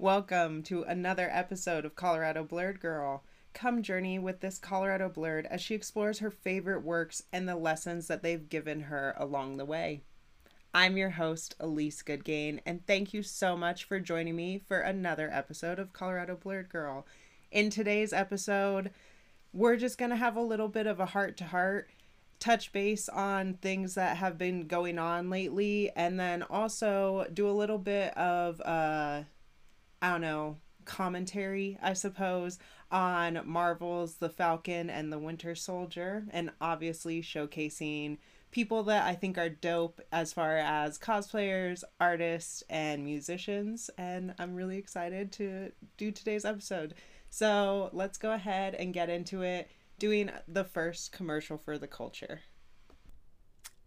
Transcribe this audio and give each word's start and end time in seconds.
Welcome 0.00 0.62
to 0.62 0.84
another 0.84 1.28
episode 1.32 1.84
of 1.84 1.96
Colorado 1.96 2.44
Blerd 2.44 2.78
Girl. 2.78 3.24
Come 3.52 3.82
journey 3.82 4.16
with 4.16 4.38
this 4.38 4.56
Colorado 4.56 5.08
Blerd 5.08 5.44
as 5.46 5.60
she 5.60 5.74
explores 5.74 6.20
her 6.20 6.30
favorite 6.30 6.84
works 6.84 7.24
and 7.32 7.48
the 7.48 7.56
lessons 7.56 8.06
that 8.06 8.22
they've 8.22 8.48
given 8.48 8.82
her 8.82 9.12
along 9.18 9.56
the 9.56 9.64
way. 9.64 10.02
I'm 10.72 10.96
your 10.96 11.10
host, 11.10 11.56
Elise 11.58 12.00
Goodgain, 12.04 12.60
and 12.64 12.86
thank 12.86 13.12
you 13.12 13.24
so 13.24 13.56
much 13.56 13.82
for 13.82 13.98
joining 13.98 14.36
me 14.36 14.62
for 14.68 14.78
another 14.78 15.28
episode 15.32 15.80
of 15.80 15.92
Colorado 15.92 16.36
Blerd 16.36 16.68
Girl. 16.68 17.04
In 17.50 17.68
today's 17.68 18.12
episode, 18.12 18.92
we're 19.52 19.76
just 19.76 19.98
going 19.98 20.12
to 20.12 20.16
have 20.16 20.36
a 20.36 20.40
little 20.40 20.68
bit 20.68 20.86
of 20.86 21.00
a 21.00 21.06
heart 21.06 21.36
to 21.38 21.44
heart 21.46 21.90
touch 22.38 22.70
base 22.70 23.08
on 23.08 23.54
things 23.54 23.96
that 23.96 24.18
have 24.18 24.38
been 24.38 24.68
going 24.68 24.96
on 24.96 25.28
lately 25.28 25.90
and 25.96 26.20
then 26.20 26.44
also 26.44 27.26
do 27.34 27.48
a 27.48 27.50
little 27.50 27.78
bit 27.78 28.16
of 28.16 28.60
uh 28.60 29.22
I 30.00 30.10
don't 30.10 30.20
know, 30.20 30.56
commentary, 30.84 31.78
I 31.82 31.92
suppose, 31.92 32.58
on 32.90 33.40
Marvel's 33.44 34.16
The 34.16 34.30
Falcon 34.30 34.88
and 34.90 35.12
the 35.12 35.18
Winter 35.18 35.54
Soldier 35.54 36.24
and 36.30 36.50
obviously 36.60 37.22
showcasing 37.22 38.18
people 38.50 38.82
that 38.84 39.06
I 39.06 39.14
think 39.14 39.36
are 39.36 39.50
dope 39.50 40.00
as 40.10 40.32
far 40.32 40.56
as 40.56 40.98
cosplayers, 40.98 41.84
artists, 42.00 42.62
and 42.70 43.04
musicians 43.04 43.90
and 43.98 44.34
I'm 44.38 44.54
really 44.54 44.78
excited 44.78 45.32
to 45.32 45.72
do 45.96 46.10
today's 46.10 46.46
episode. 46.46 46.94
So, 47.30 47.90
let's 47.92 48.16
go 48.16 48.32
ahead 48.32 48.74
and 48.74 48.94
get 48.94 49.10
into 49.10 49.42
it 49.42 49.70
doing 49.98 50.30
the 50.46 50.64
first 50.64 51.12
commercial 51.12 51.58
for 51.58 51.76
the 51.76 51.86
culture. 51.86 52.40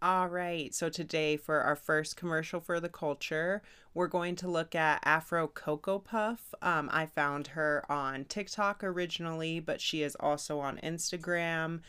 All 0.02 0.26
right, 0.26 0.74
so 0.74 0.88
today 0.88 1.36
for 1.36 1.60
our 1.60 1.76
first 1.76 2.16
commercial 2.16 2.58
for 2.58 2.80
the 2.80 2.88
culture, 2.88 3.62
we're 3.94 4.08
going 4.08 4.34
to 4.34 4.48
look 4.48 4.74
at 4.74 5.00
Afro 5.04 5.46
Cocoa 5.46 6.00
Puff. 6.00 6.52
Um, 6.60 6.90
I 6.92 7.06
found 7.06 7.46
her 7.46 7.84
on 7.88 8.24
TikTok 8.24 8.82
originally, 8.82 9.60
but 9.60 9.80
she 9.80 10.02
is 10.02 10.16
also 10.18 10.58
on 10.58 10.80
Instagram. 10.82 11.82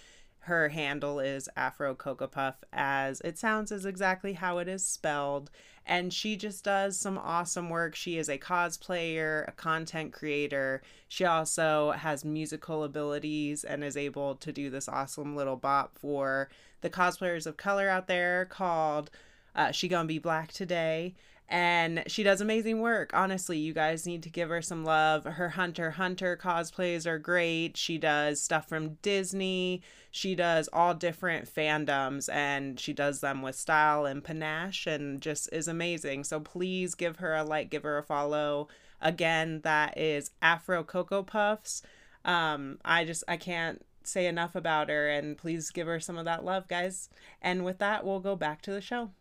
Her 0.45 0.67
handle 0.67 1.21
is 1.21 1.47
Afro 1.55 1.95
Cocoa 1.95 2.27
Puff, 2.27 2.65
as 2.73 3.21
it 3.21 3.37
sounds 3.37 3.71
is 3.71 3.85
exactly 3.85 4.33
how 4.33 4.57
it 4.57 4.67
is 4.67 4.85
spelled. 4.85 5.49
And 5.85 6.13
she 6.13 6.35
just 6.35 6.65
does 6.65 6.99
some 6.99 7.17
awesome 7.17 7.69
work. 7.69 7.95
She 7.95 8.17
is 8.17 8.27
a 8.27 8.37
cosplayer, 8.37 9.47
a 9.47 9.53
content 9.53 10.11
creator. 10.11 10.81
She 11.07 11.23
also 11.23 11.91
has 11.91 12.25
musical 12.25 12.83
abilities 12.83 13.63
and 13.63 13.85
is 13.85 13.95
able 13.95 14.35
to 14.35 14.51
do 14.51 14.69
this 14.69 14.89
awesome 14.89 15.33
little 15.33 15.55
bop 15.55 15.97
for 15.97 16.49
the 16.81 16.89
cosplayers 16.89 17.47
of 17.47 17.55
color 17.55 17.87
out 17.87 18.07
there 18.07 18.43
called 18.43 19.11
uh, 19.55 19.71
She 19.71 19.87
Gonna 19.87 20.07
Be 20.07 20.19
Black 20.19 20.51
Today 20.51 21.15
and 21.53 22.03
she 22.07 22.23
does 22.23 22.41
amazing 22.41 22.81
work. 22.81 23.11
Honestly, 23.13 23.59
you 23.59 23.73
guys 23.73 24.07
need 24.07 24.23
to 24.23 24.29
give 24.31 24.49
her 24.49 24.63
some 24.63 24.83
love. 24.83 25.23
Her 25.23 25.49
Hunter 25.49 25.91
Hunter 25.91 26.35
cosplays 26.35 27.05
are 27.05 27.19
great. 27.19 27.77
She 27.77 27.99
does 27.99 28.41
stuff 28.41 28.67
from 28.67 28.95
Disney. 29.03 29.83
She 30.09 30.33
does 30.33 30.67
all 30.73 30.95
different 30.95 31.47
fandoms 31.47 32.27
and 32.33 32.79
she 32.79 32.91
does 32.91 33.19
them 33.19 33.43
with 33.43 33.55
style 33.55 34.07
and 34.07 34.23
panache 34.23 34.87
and 34.87 35.21
just 35.21 35.47
is 35.53 35.67
amazing. 35.67 36.23
So 36.23 36.39
please 36.39 36.95
give 36.95 37.17
her 37.17 37.35
a 37.35 37.43
like, 37.43 37.69
give 37.69 37.83
her 37.83 37.99
a 37.99 38.03
follow. 38.03 38.67
Again, 38.99 39.61
that 39.63 39.95
is 39.95 40.31
Afro 40.41 40.83
Cocoa 40.83 41.21
Puffs. 41.21 41.83
Um, 42.25 42.79
I 42.83 43.05
just 43.05 43.23
I 43.27 43.37
can't 43.37 43.85
say 44.03 44.25
enough 44.25 44.55
about 44.55 44.89
her 44.89 45.07
and 45.07 45.37
please 45.37 45.69
give 45.69 45.85
her 45.85 45.99
some 45.99 46.17
of 46.17 46.25
that 46.25 46.43
love, 46.43 46.67
guys. 46.67 47.09
And 47.43 47.63
with 47.63 47.77
that, 47.77 48.03
we'll 48.03 48.21
go 48.21 48.35
back 48.35 48.63
to 48.63 48.71
the 48.71 48.81
show. 48.81 49.11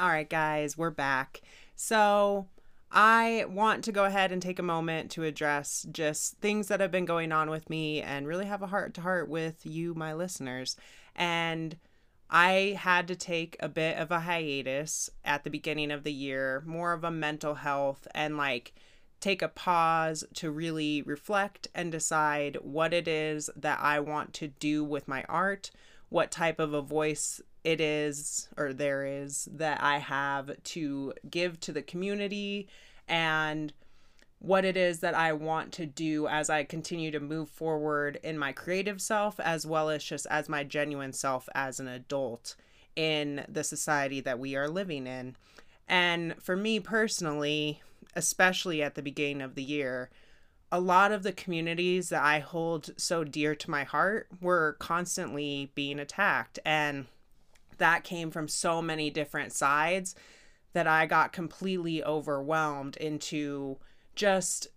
All 0.00 0.08
right, 0.08 0.30
guys, 0.30 0.78
we're 0.78 0.90
back. 0.90 1.40
So, 1.74 2.46
I 2.92 3.46
want 3.48 3.82
to 3.82 3.90
go 3.90 4.04
ahead 4.04 4.30
and 4.30 4.40
take 4.40 4.60
a 4.60 4.62
moment 4.62 5.10
to 5.12 5.24
address 5.24 5.84
just 5.90 6.36
things 6.38 6.68
that 6.68 6.78
have 6.78 6.92
been 6.92 7.04
going 7.04 7.32
on 7.32 7.50
with 7.50 7.68
me 7.68 8.00
and 8.00 8.28
really 8.28 8.46
have 8.46 8.62
a 8.62 8.68
heart 8.68 8.94
to 8.94 9.00
heart 9.00 9.28
with 9.28 9.66
you, 9.66 9.94
my 9.94 10.14
listeners. 10.14 10.76
And 11.16 11.78
I 12.30 12.78
had 12.78 13.08
to 13.08 13.16
take 13.16 13.56
a 13.58 13.68
bit 13.68 13.98
of 13.98 14.12
a 14.12 14.20
hiatus 14.20 15.10
at 15.24 15.42
the 15.42 15.50
beginning 15.50 15.90
of 15.90 16.04
the 16.04 16.12
year, 16.12 16.62
more 16.64 16.92
of 16.92 17.02
a 17.02 17.10
mental 17.10 17.54
health 17.54 18.06
and 18.14 18.36
like 18.36 18.74
take 19.18 19.42
a 19.42 19.48
pause 19.48 20.22
to 20.34 20.52
really 20.52 21.02
reflect 21.02 21.66
and 21.74 21.90
decide 21.90 22.56
what 22.62 22.94
it 22.94 23.08
is 23.08 23.50
that 23.56 23.80
I 23.82 23.98
want 23.98 24.32
to 24.34 24.46
do 24.46 24.84
with 24.84 25.08
my 25.08 25.24
art, 25.28 25.72
what 26.08 26.30
type 26.30 26.60
of 26.60 26.72
a 26.72 26.82
voice 26.82 27.40
it 27.64 27.80
is 27.80 28.48
or 28.56 28.72
there 28.72 29.04
is 29.04 29.48
that 29.52 29.82
I 29.82 29.98
have 29.98 30.50
to 30.62 31.12
give 31.28 31.60
to 31.60 31.72
the 31.72 31.82
community 31.82 32.68
and 33.08 33.72
what 34.40 34.64
it 34.64 34.76
is 34.76 35.00
that 35.00 35.14
I 35.14 35.32
want 35.32 35.72
to 35.72 35.86
do 35.86 36.28
as 36.28 36.48
I 36.48 36.62
continue 36.62 37.10
to 37.10 37.20
move 37.20 37.48
forward 37.48 38.20
in 38.22 38.38
my 38.38 38.52
creative 38.52 39.00
self 39.00 39.40
as 39.40 39.66
well 39.66 39.90
as 39.90 40.04
just 40.04 40.26
as 40.30 40.48
my 40.48 40.62
genuine 40.62 41.12
self 41.12 41.48
as 41.54 41.80
an 41.80 41.88
adult 41.88 42.54
in 42.94 43.44
the 43.48 43.64
society 43.64 44.20
that 44.20 44.38
we 44.38 44.54
are 44.54 44.68
living 44.68 45.06
in. 45.06 45.36
And 45.88 46.40
for 46.40 46.56
me 46.56 46.78
personally, 46.78 47.82
especially 48.14 48.82
at 48.82 48.94
the 48.94 49.02
beginning 49.02 49.42
of 49.42 49.54
the 49.54 49.62
year, 49.62 50.10
a 50.70 50.80
lot 50.80 51.12
of 51.12 51.22
the 51.22 51.32
communities 51.32 52.10
that 52.10 52.22
I 52.22 52.40
hold 52.40 52.90
so 52.96 53.24
dear 53.24 53.54
to 53.54 53.70
my 53.70 53.84
heart 53.84 54.28
were 54.40 54.76
constantly 54.78 55.72
being 55.74 55.98
attacked. 55.98 56.58
And 56.64 57.06
that 57.78 58.04
came 58.04 58.30
from 58.30 58.48
so 58.48 58.82
many 58.82 59.10
different 59.10 59.52
sides 59.52 60.14
that 60.72 60.86
I 60.86 61.06
got 61.06 61.32
completely 61.32 62.04
overwhelmed 62.04 62.96
into 62.98 63.78
just 64.14 64.68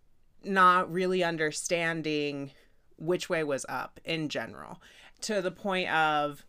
not 0.44 0.92
really 0.92 1.24
understanding 1.24 2.52
which 2.98 3.30
way 3.30 3.44
was 3.44 3.66
up 3.68 4.00
in 4.06 4.30
general 4.30 4.82
to 5.22 5.42
the 5.42 5.52
point 5.52 5.90
of 5.90 6.46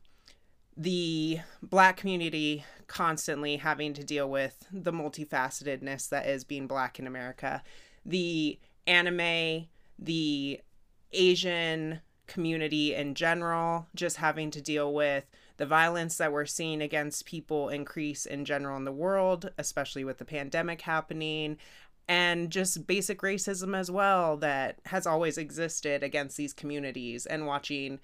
the 0.76 1.40
black 1.62 1.96
community 1.96 2.64
constantly 2.86 3.56
having 3.56 3.94
to 3.94 4.04
deal 4.04 4.28
with 4.28 4.66
the 4.72 4.92
multifacetedness 4.92 6.08
that 6.08 6.26
is 6.26 6.44
being 6.44 6.66
black 6.66 6.98
in 6.98 7.06
America, 7.06 7.62
the 8.04 8.58
anime, 8.86 9.66
the 9.98 10.60
Asian 11.12 12.00
community 12.26 12.94
in 12.94 13.14
general, 13.14 13.86
just 13.94 14.16
having 14.16 14.50
to 14.50 14.60
deal 14.60 14.92
with 14.92 15.24
the 15.56 15.66
violence 15.66 16.16
that 16.16 16.32
we're 16.32 16.46
seeing 16.46 16.80
against 16.82 17.26
people 17.26 17.68
increase 17.68 18.26
in 18.26 18.44
general 18.44 18.76
in 18.76 18.84
the 18.84 18.92
world, 18.92 19.50
especially 19.58 20.04
with 20.04 20.18
the 20.18 20.24
pandemic 20.24 20.82
happening, 20.82 21.58
and 22.08 22.50
just 22.50 22.86
basic 22.86 23.20
racism 23.20 23.76
as 23.76 23.90
well 23.90 24.36
that 24.36 24.80
has 24.86 25.06
always 25.06 25.38
existed 25.38 26.02
against 26.02 26.36
these 26.36 26.52
communities, 26.52 27.26
and 27.26 27.46
watching 27.46 28.00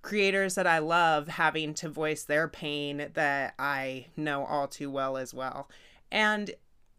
creators 0.00 0.56
that 0.56 0.66
I 0.66 0.78
love 0.78 1.28
having 1.28 1.74
to 1.74 1.88
voice 1.88 2.24
their 2.24 2.48
pain 2.48 3.10
that 3.14 3.54
I 3.58 4.06
know 4.16 4.44
all 4.44 4.66
too 4.66 4.90
well 4.90 5.16
as 5.16 5.32
well. 5.32 5.68
And 6.10 6.50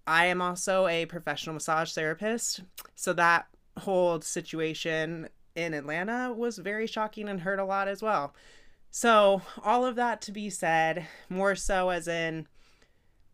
I 0.08 0.28
am 0.28 0.42
also 0.42 0.88
a 0.88 1.06
professional 1.06 1.54
massage 1.54 1.92
therapist, 1.94 2.62
so 2.96 3.14
that 3.14 3.48
whole 3.80 4.22
situation 4.22 5.28
in 5.56 5.74
Atlanta 5.74 6.34
was 6.34 6.58
very 6.58 6.88
shocking 6.88 7.28
and 7.28 7.42
hurt 7.42 7.60
a 7.60 7.66
lot 7.66 7.88
as 7.88 8.02
well. 8.02 8.34
So, 8.96 9.42
all 9.64 9.88
of 9.88 9.96
that 9.96 10.22
to 10.22 10.32
be 10.32 10.52
said, 10.52 11.08
more 11.28 11.56
so 11.56 11.90
as 11.90 12.08
in, 12.08 12.46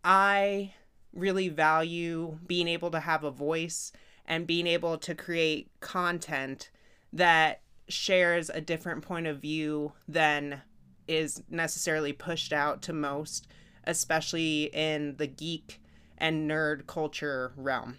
I 0.06 0.74
really 1.12 1.50
value 1.50 2.40
being 2.48 2.70
able 2.70 2.92
to 2.92 3.02
have 3.02 3.26
a 3.26 3.30
voice 3.30 3.92
and 4.26 4.48
being 4.48 4.68
able 4.68 4.98
to 5.00 5.14
create 5.14 5.70
content 5.82 6.72
that 7.12 7.60
shares 7.90 8.50
a 8.50 8.62
different 8.62 9.02
point 9.02 9.28
of 9.28 9.42
view 9.42 9.92
than 10.08 10.62
is 11.10 11.44
necessarily 11.50 12.14
pushed 12.14 12.54
out 12.54 12.82
to 12.84 12.94
most, 12.94 13.46
especially 13.84 14.70
in 14.74 15.18
the 15.18 15.28
geek 15.28 15.82
and 16.18 16.50
nerd 16.50 16.88
culture 16.88 17.52
realm. 17.58 17.98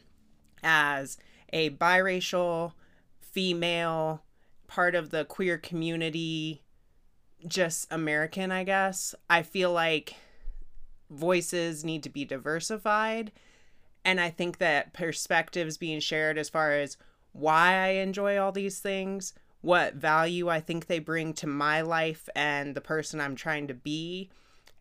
As 0.62 1.18
a 1.52 1.68
biracial, 1.68 2.72
female, 3.20 4.22
part 4.66 4.94
of 4.94 5.10
the 5.10 5.26
queer 5.26 5.58
community, 5.58 6.62
just 7.46 7.86
American, 7.90 8.52
I 8.52 8.64
guess. 8.64 9.14
I 9.28 9.42
feel 9.42 9.72
like 9.72 10.14
voices 11.10 11.84
need 11.84 12.02
to 12.04 12.10
be 12.10 12.24
diversified. 12.24 13.32
And 14.04 14.20
I 14.20 14.30
think 14.30 14.58
that 14.58 14.92
perspectives 14.92 15.76
being 15.76 16.00
shared 16.00 16.38
as 16.38 16.48
far 16.48 16.72
as 16.72 16.96
why 17.32 17.74
I 17.74 17.88
enjoy 17.88 18.38
all 18.38 18.52
these 18.52 18.80
things, 18.80 19.34
what 19.60 19.94
value 19.94 20.48
I 20.48 20.60
think 20.60 20.86
they 20.86 20.98
bring 20.98 21.34
to 21.34 21.46
my 21.46 21.82
life 21.82 22.28
and 22.34 22.74
the 22.74 22.80
person 22.80 23.20
I'm 23.20 23.36
trying 23.36 23.68
to 23.68 23.74
be, 23.74 24.30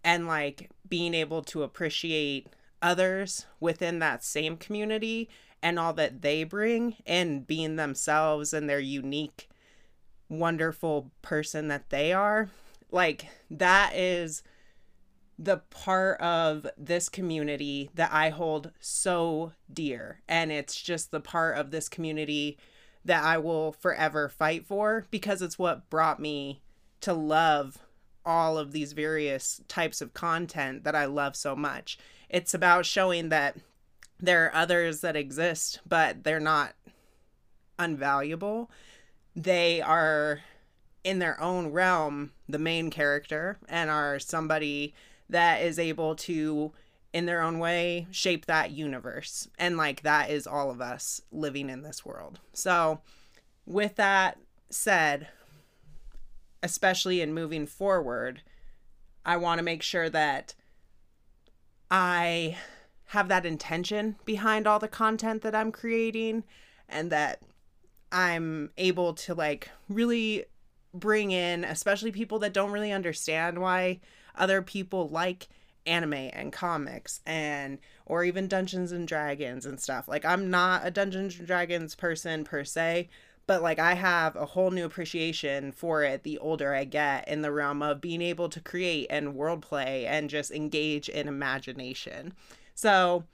and 0.03 0.25
like 0.27 0.71
being 0.87 1.13
able 1.13 1.41
to 1.43 1.63
appreciate 1.63 2.47
others 2.81 3.45
within 3.59 3.99
that 3.99 4.23
same 4.23 4.55
community 4.55 5.29
and 5.61 5.77
all 5.77 5.93
that 5.93 6.21
they 6.21 6.45
bring 6.45 6.95
and 7.05 7.45
being 7.45 7.75
themselves 7.75 8.53
and 8.53 8.69
their 8.69 8.79
unique 8.79 9.48
wonderful 10.29 11.11
person 11.21 11.67
that 11.67 11.89
they 11.89 12.13
are. 12.13 12.49
Like, 12.91 13.27
that 13.49 13.95
is 13.95 14.43
the 15.37 15.57
part 15.69 16.19
of 16.19 16.67
this 16.77 17.07
community 17.09 17.89
that 17.95 18.11
I 18.11 18.29
hold 18.29 18.71
so 18.79 19.53
dear. 19.71 20.21
And 20.27 20.51
it's 20.51 20.79
just 20.81 21.11
the 21.11 21.21
part 21.21 21.57
of 21.57 21.71
this 21.71 21.87
community 21.87 22.57
that 23.05 23.23
I 23.23 23.37
will 23.37 23.71
forever 23.71 24.27
fight 24.27 24.65
for 24.65 25.07
because 25.09 25.41
it's 25.41 25.57
what 25.57 25.89
brought 25.89 26.19
me 26.19 26.61
to 27.01 27.13
love 27.13 27.79
all 28.25 28.57
of 28.57 28.73
these 28.73 28.91
various 28.91 29.61
types 29.69 30.01
of 30.01 30.13
content 30.13 30.83
that 30.83 30.95
I 30.95 31.05
love 31.05 31.35
so 31.35 31.55
much. 31.55 31.97
It's 32.29 32.53
about 32.53 32.85
showing 32.85 33.29
that 33.29 33.55
there 34.19 34.45
are 34.45 34.55
others 34.55 34.99
that 34.99 35.15
exist, 35.15 35.79
but 35.87 36.25
they're 36.25 36.41
not 36.41 36.73
unvaluable. 37.79 38.67
They 39.35 39.81
are 39.81 40.41
in 41.03 41.19
their 41.19 41.39
own 41.41 41.71
realm 41.71 42.31
the 42.47 42.59
main 42.59 42.89
character 42.89 43.57
and 43.69 43.89
are 43.89 44.19
somebody 44.19 44.93
that 45.29 45.61
is 45.61 45.79
able 45.79 46.15
to 46.15 46.71
in 47.13 47.25
their 47.25 47.41
own 47.41 47.59
way 47.59 48.07
shape 48.11 48.45
that 48.45 48.71
universe. 48.71 49.47
And 49.57 49.77
like 49.77 50.01
that 50.01 50.29
is 50.29 50.45
all 50.45 50.69
of 50.69 50.81
us 50.81 51.21
living 51.31 51.69
in 51.69 51.83
this 51.83 52.05
world. 52.05 52.39
So 52.53 53.01
with 53.69 53.95
that 53.95 54.37
said 54.69 55.27
especially 56.61 57.21
in 57.21 57.33
moving 57.33 57.65
forward 57.65 58.41
i 59.25 59.37
want 59.37 59.59
to 59.59 59.63
make 59.63 59.81
sure 59.81 60.09
that 60.09 60.53
i 61.89 62.57
have 63.05 63.27
that 63.27 63.45
intention 63.45 64.15
behind 64.25 64.67
all 64.67 64.79
the 64.79 64.87
content 64.87 65.41
that 65.41 65.55
i'm 65.55 65.71
creating 65.71 66.43
and 66.89 67.11
that 67.11 67.41
i'm 68.11 68.71
able 68.77 69.13
to 69.13 69.33
like 69.33 69.69
really 69.87 70.45
bring 70.93 71.31
in 71.31 71.63
especially 71.63 72.11
people 72.11 72.39
that 72.39 72.53
don't 72.53 72.71
really 72.71 72.91
understand 72.91 73.59
why 73.59 73.99
other 74.35 74.61
people 74.61 75.07
like 75.09 75.47
anime 75.85 76.13
and 76.13 76.53
comics 76.53 77.19
and 77.25 77.79
or 78.05 78.23
even 78.23 78.47
Dungeons 78.47 78.91
and 78.91 79.07
Dragons 79.07 79.65
and 79.65 79.79
stuff. 79.79 80.07
Like 80.07 80.25
I'm 80.25 80.49
not 80.49 80.85
a 80.85 80.91
Dungeons 80.91 81.37
and 81.37 81.47
Dragons 81.47 81.95
person 81.95 82.43
per 82.43 82.63
se, 82.63 83.09
but 83.47 83.61
like 83.61 83.79
I 83.79 83.95
have 83.95 84.35
a 84.35 84.45
whole 84.45 84.71
new 84.71 84.85
appreciation 84.85 85.71
for 85.71 86.03
it 86.03 86.23
the 86.23 86.37
older 86.37 86.73
I 86.73 86.83
get 86.83 87.27
in 87.27 87.41
the 87.41 87.51
realm 87.51 87.81
of 87.81 88.01
being 88.01 88.21
able 88.21 88.49
to 88.49 88.59
create 88.59 89.07
and 89.09 89.35
world 89.35 89.61
play 89.61 90.05
and 90.05 90.29
just 90.29 90.51
engage 90.51 91.09
in 91.09 91.27
imagination. 91.27 92.33
So 92.75 93.25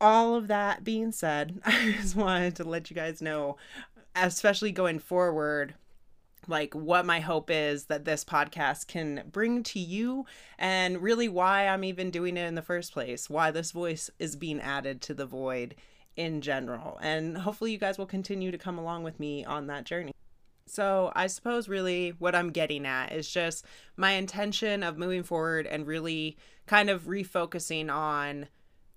all 0.00 0.34
of 0.34 0.48
that 0.48 0.82
being 0.82 1.12
said, 1.12 1.60
I 1.64 1.94
just 2.00 2.16
wanted 2.16 2.56
to 2.56 2.64
let 2.64 2.90
you 2.90 2.96
guys 2.96 3.22
know 3.22 3.56
especially 4.20 4.72
going 4.72 4.98
forward 4.98 5.74
like 6.48 6.74
what 6.74 7.06
my 7.06 7.20
hope 7.20 7.50
is 7.50 7.84
that 7.86 8.04
this 8.04 8.24
podcast 8.24 8.86
can 8.86 9.22
bring 9.30 9.62
to 9.62 9.78
you 9.78 10.26
and 10.58 11.02
really 11.02 11.28
why 11.28 11.66
I'm 11.66 11.84
even 11.84 12.10
doing 12.10 12.36
it 12.36 12.46
in 12.46 12.54
the 12.54 12.62
first 12.62 12.92
place, 12.92 13.30
why 13.30 13.50
this 13.50 13.72
voice 13.72 14.10
is 14.18 14.36
being 14.36 14.60
added 14.60 15.00
to 15.02 15.14
the 15.14 15.26
void 15.26 15.74
in 16.16 16.40
general. 16.40 16.98
And 17.02 17.38
hopefully 17.38 17.72
you 17.72 17.78
guys 17.78 17.98
will 17.98 18.06
continue 18.06 18.50
to 18.50 18.58
come 18.58 18.78
along 18.78 19.04
with 19.04 19.20
me 19.20 19.44
on 19.44 19.66
that 19.68 19.84
journey. 19.84 20.12
So, 20.66 21.10
I 21.16 21.26
suppose 21.26 21.68
really 21.68 22.10
what 22.20 22.36
I'm 22.36 22.50
getting 22.50 22.86
at 22.86 23.12
is 23.12 23.28
just 23.28 23.64
my 23.96 24.12
intention 24.12 24.84
of 24.84 24.98
moving 24.98 25.24
forward 25.24 25.66
and 25.66 25.84
really 25.84 26.36
kind 26.66 26.88
of 26.88 27.04
refocusing 27.04 27.92
on 27.92 28.46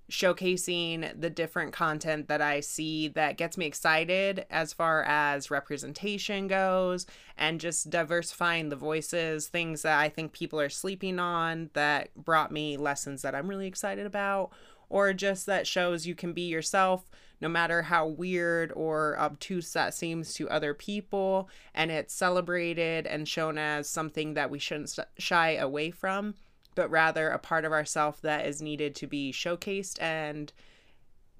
showcasing 0.09 1.19
the 1.19 1.29
different 1.29 1.73
content 1.73 2.27
that 2.27 2.41
I 2.41 2.59
see 2.59 3.07
that 3.09 3.38
gets 3.38 3.57
me 3.57 3.65
excited 3.65 4.45
as 4.50 4.73
far 4.73 5.03
as 5.03 5.50
representation 5.50 6.47
goes 6.47 7.05
and 7.38 7.59
just 7.59 7.89
diversifying 7.89 8.69
the 8.69 8.75
voices, 8.75 9.47
things 9.47 9.81
that 9.83 10.00
I 10.00 10.09
think 10.09 10.33
people 10.33 10.59
are 10.59 10.69
sleeping 10.69 11.19
on 11.19 11.69
that 11.73 12.13
brought 12.15 12.51
me 12.51 12.77
lessons 12.77 13.21
that 13.21 13.33
I'm 13.33 13.47
really 13.47 13.67
excited 13.67 14.05
about, 14.05 14.51
or 14.89 15.13
just 15.13 15.45
that 15.45 15.65
shows 15.65 16.05
you 16.05 16.15
can 16.15 16.33
be 16.33 16.44
yourself 16.44 17.05
no 17.41 17.50
matter 17.50 17.81
how 17.81 18.07
weird 18.07 18.71
or 18.73 19.19
obtuse 19.19 19.73
that 19.73 19.94
seems 19.94 20.33
to 20.33 20.50
other 20.50 20.73
people, 20.73 21.50
and 21.73 21.91
it's 21.91 22.13
celebrated 22.13 23.05
and 23.05 23.27
shown 23.27 23.57
as 23.57 23.89
something 23.89 24.35
that 24.35 24.50
we 24.50 24.59
shouldn't 24.59 24.97
shy 25.17 25.55
away 25.55 25.91
from 25.91 26.35
but 26.75 26.90
rather 26.90 27.30
a 27.30 27.40
part 27.40 27.66
of 27.66 27.72
ourself 27.72 28.22
that 28.22 28.46
is 28.46 28.62
needed 28.62 28.96
to 28.96 29.08
be 29.08 29.31
showcased 29.31 30.02
and 30.02 30.52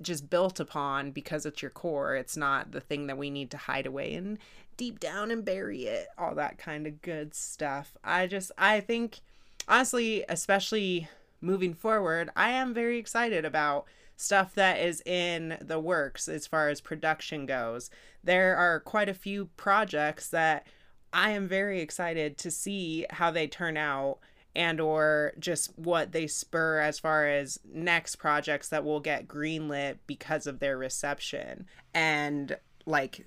just 0.02 0.30
built 0.30 0.60
upon 0.60 1.12
because 1.12 1.46
it's 1.46 1.62
your 1.62 1.72
core. 1.72 2.16
It's 2.16 2.38
not 2.38 2.72
the 2.72 2.82
thing 2.82 3.08
that 3.08 3.18
we 3.18 3.30
need 3.30 3.52
to 3.52 3.58
hide 3.58 3.86
away 3.86 4.14
and 4.16 4.38
deep 4.78 5.00
down 5.00 5.32
and 5.32 5.46
bury 5.46 5.86
it. 5.86 6.08
All 6.18 6.36
that 6.36 6.58
kind 6.58 6.88
of 6.88 7.02
good 7.02 7.34
stuff. 7.34 7.96
I 8.04 8.28
just 8.28 8.52
I 8.58 8.80
think 8.80 9.20
honestly, 9.68 10.26
especially 10.28 11.08
moving 11.42 11.74
forward, 11.74 12.30
I 12.36 12.50
am 12.50 12.74
very 12.74 12.98
excited 12.98 13.46
about 13.46 13.86
stuff 14.16 14.54
that 14.56 14.80
is 14.80 15.02
in 15.02 15.58
the 15.60 15.80
works 15.80 16.28
as 16.28 16.48
far 16.48 16.70
as 16.70 16.82
production 16.82 17.46
goes. 17.46 17.90
There 18.24 18.56
are 18.56 18.80
quite 18.80 19.10
a 19.10 19.14
few 19.14 19.50
projects 19.58 20.30
that 20.30 20.68
I 21.12 21.32
am 21.32 21.48
very 21.48 21.82
excited 21.82 22.38
to 22.40 22.52
see 22.52 23.06
how 23.10 23.32
they 23.32 23.48
turn 23.48 23.78
out 23.78 24.20
and 24.56 24.80
or 24.80 25.34
just 25.40 25.78
what 25.78 26.12
they 26.12 26.28
spur 26.28 26.80
as 26.80 27.00
far 27.00 27.28
as 27.28 27.60
next 27.72 28.18
projects 28.18 28.70
that 28.70 28.84
will 28.84 29.00
get 29.00 29.28
greenlit 29.28 29.98
because 30.06 30.46
of 30.46 30.60
their 30.60 30.78
reception 30.78 31.66
and 31.94 32.58
like 32.86 33.26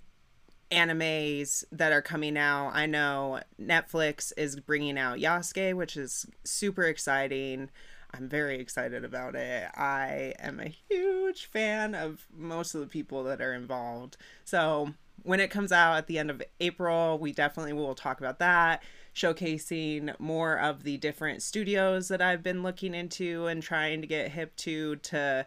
animes 0.70 1.64
that 1.72 1.92
are 1.92 2.02
coming 2.02 2.36
out. 2.36 2.70
I 2.74 2.86
know 2.86 3.40
Netflix 3.60 4.32
is 4.36 4.58
bringing 4.60 4.98
out 4.98 5.18
Yasuke, 5.18 5.74
which 5.74 5.96
is 5.96 6.26
super 6.44 6.84
exciting. 6.84 7.70
I'm 8.12 8.28
very 8.28 8.60
excited 8.60 9.04
about 9.04 9.34
it. 9.34 9.68
I 9.74 10.34
am 10.38 10.60
a 10.60 10.74
huge 10.88 11.46
fan 11.46 11.94
of 11.94 12.26
most 12.34 12.74
of 12.74 12.80
the 12.80 12.86
people 12.86 13.24
that 13.24 13.40
are 13.40 13.52
involved. 13.52 14.16
So, 14.44 14.94
when 15.22 15.40
it 15.40 15.50
comes 15.50 15.72
out 15.72 15.96
at 15.96 16.06
the 16.06 16.18
end 16.18 16.30
of 16.30 16.42
April, 16.60 17.18
we 17.18 17.32
definitely 17.32 17.72
will 17.72 17.94
talk 17.94 18.20
about 18.20 18.38
that 18.38 18.82
showcasing 19.16 20.14
more 20.20 20.58
of 20.58 20.84
the 20.84 20.98
different 20.98 21.42
studios 21.42 22.08
that 22.08 22.22
I've 22.22 22.42
been 22.42 22.62
looking 22.62 22.94
into 22.94 23.46
and 23.46 23.62
trying 23.62 24.02
to 24.02 24.06
get 24.06 24.30
hip 24.30 24.54
to 24.56 24.96
to 24.96 25.46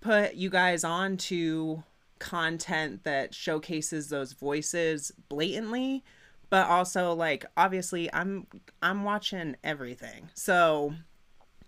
put 0.00 0.34
you 0.34 0.48
guys 0.48 0.84
on 0.84 1.16
to 1.16 1.82
content 2.18 3.02
that 3.02 3.34
showcases 3.34 4.08
those 4.08 4.32
voices 4.32 5.10
blatantly 5.28 6.04
but 6.52 6.68
also 6.68 7.14
like 7.14 7.46
obviously 7.56 8.12
I'm 8.12 8.46
I'm 8.82 9.04
watching 9.04 9.56
everything. 9.64 10.28
So 10.34 10.92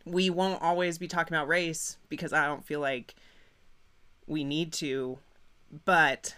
we 0.05 0.29
won't 0.29 0.61
always 0.61 0.99
be 0.99 1.09
talking 1.09 1.35
about 1.35 1.49
race 1.49 1.97
because 2.11 2.35
I 2.35 2.45
don't 2.45 2.67
feel 2.67 2.81
like 2.81 3.15
we 4.27 4.45
need 4.45 4.75
to, 4.75 5.21
but 5.87 6.37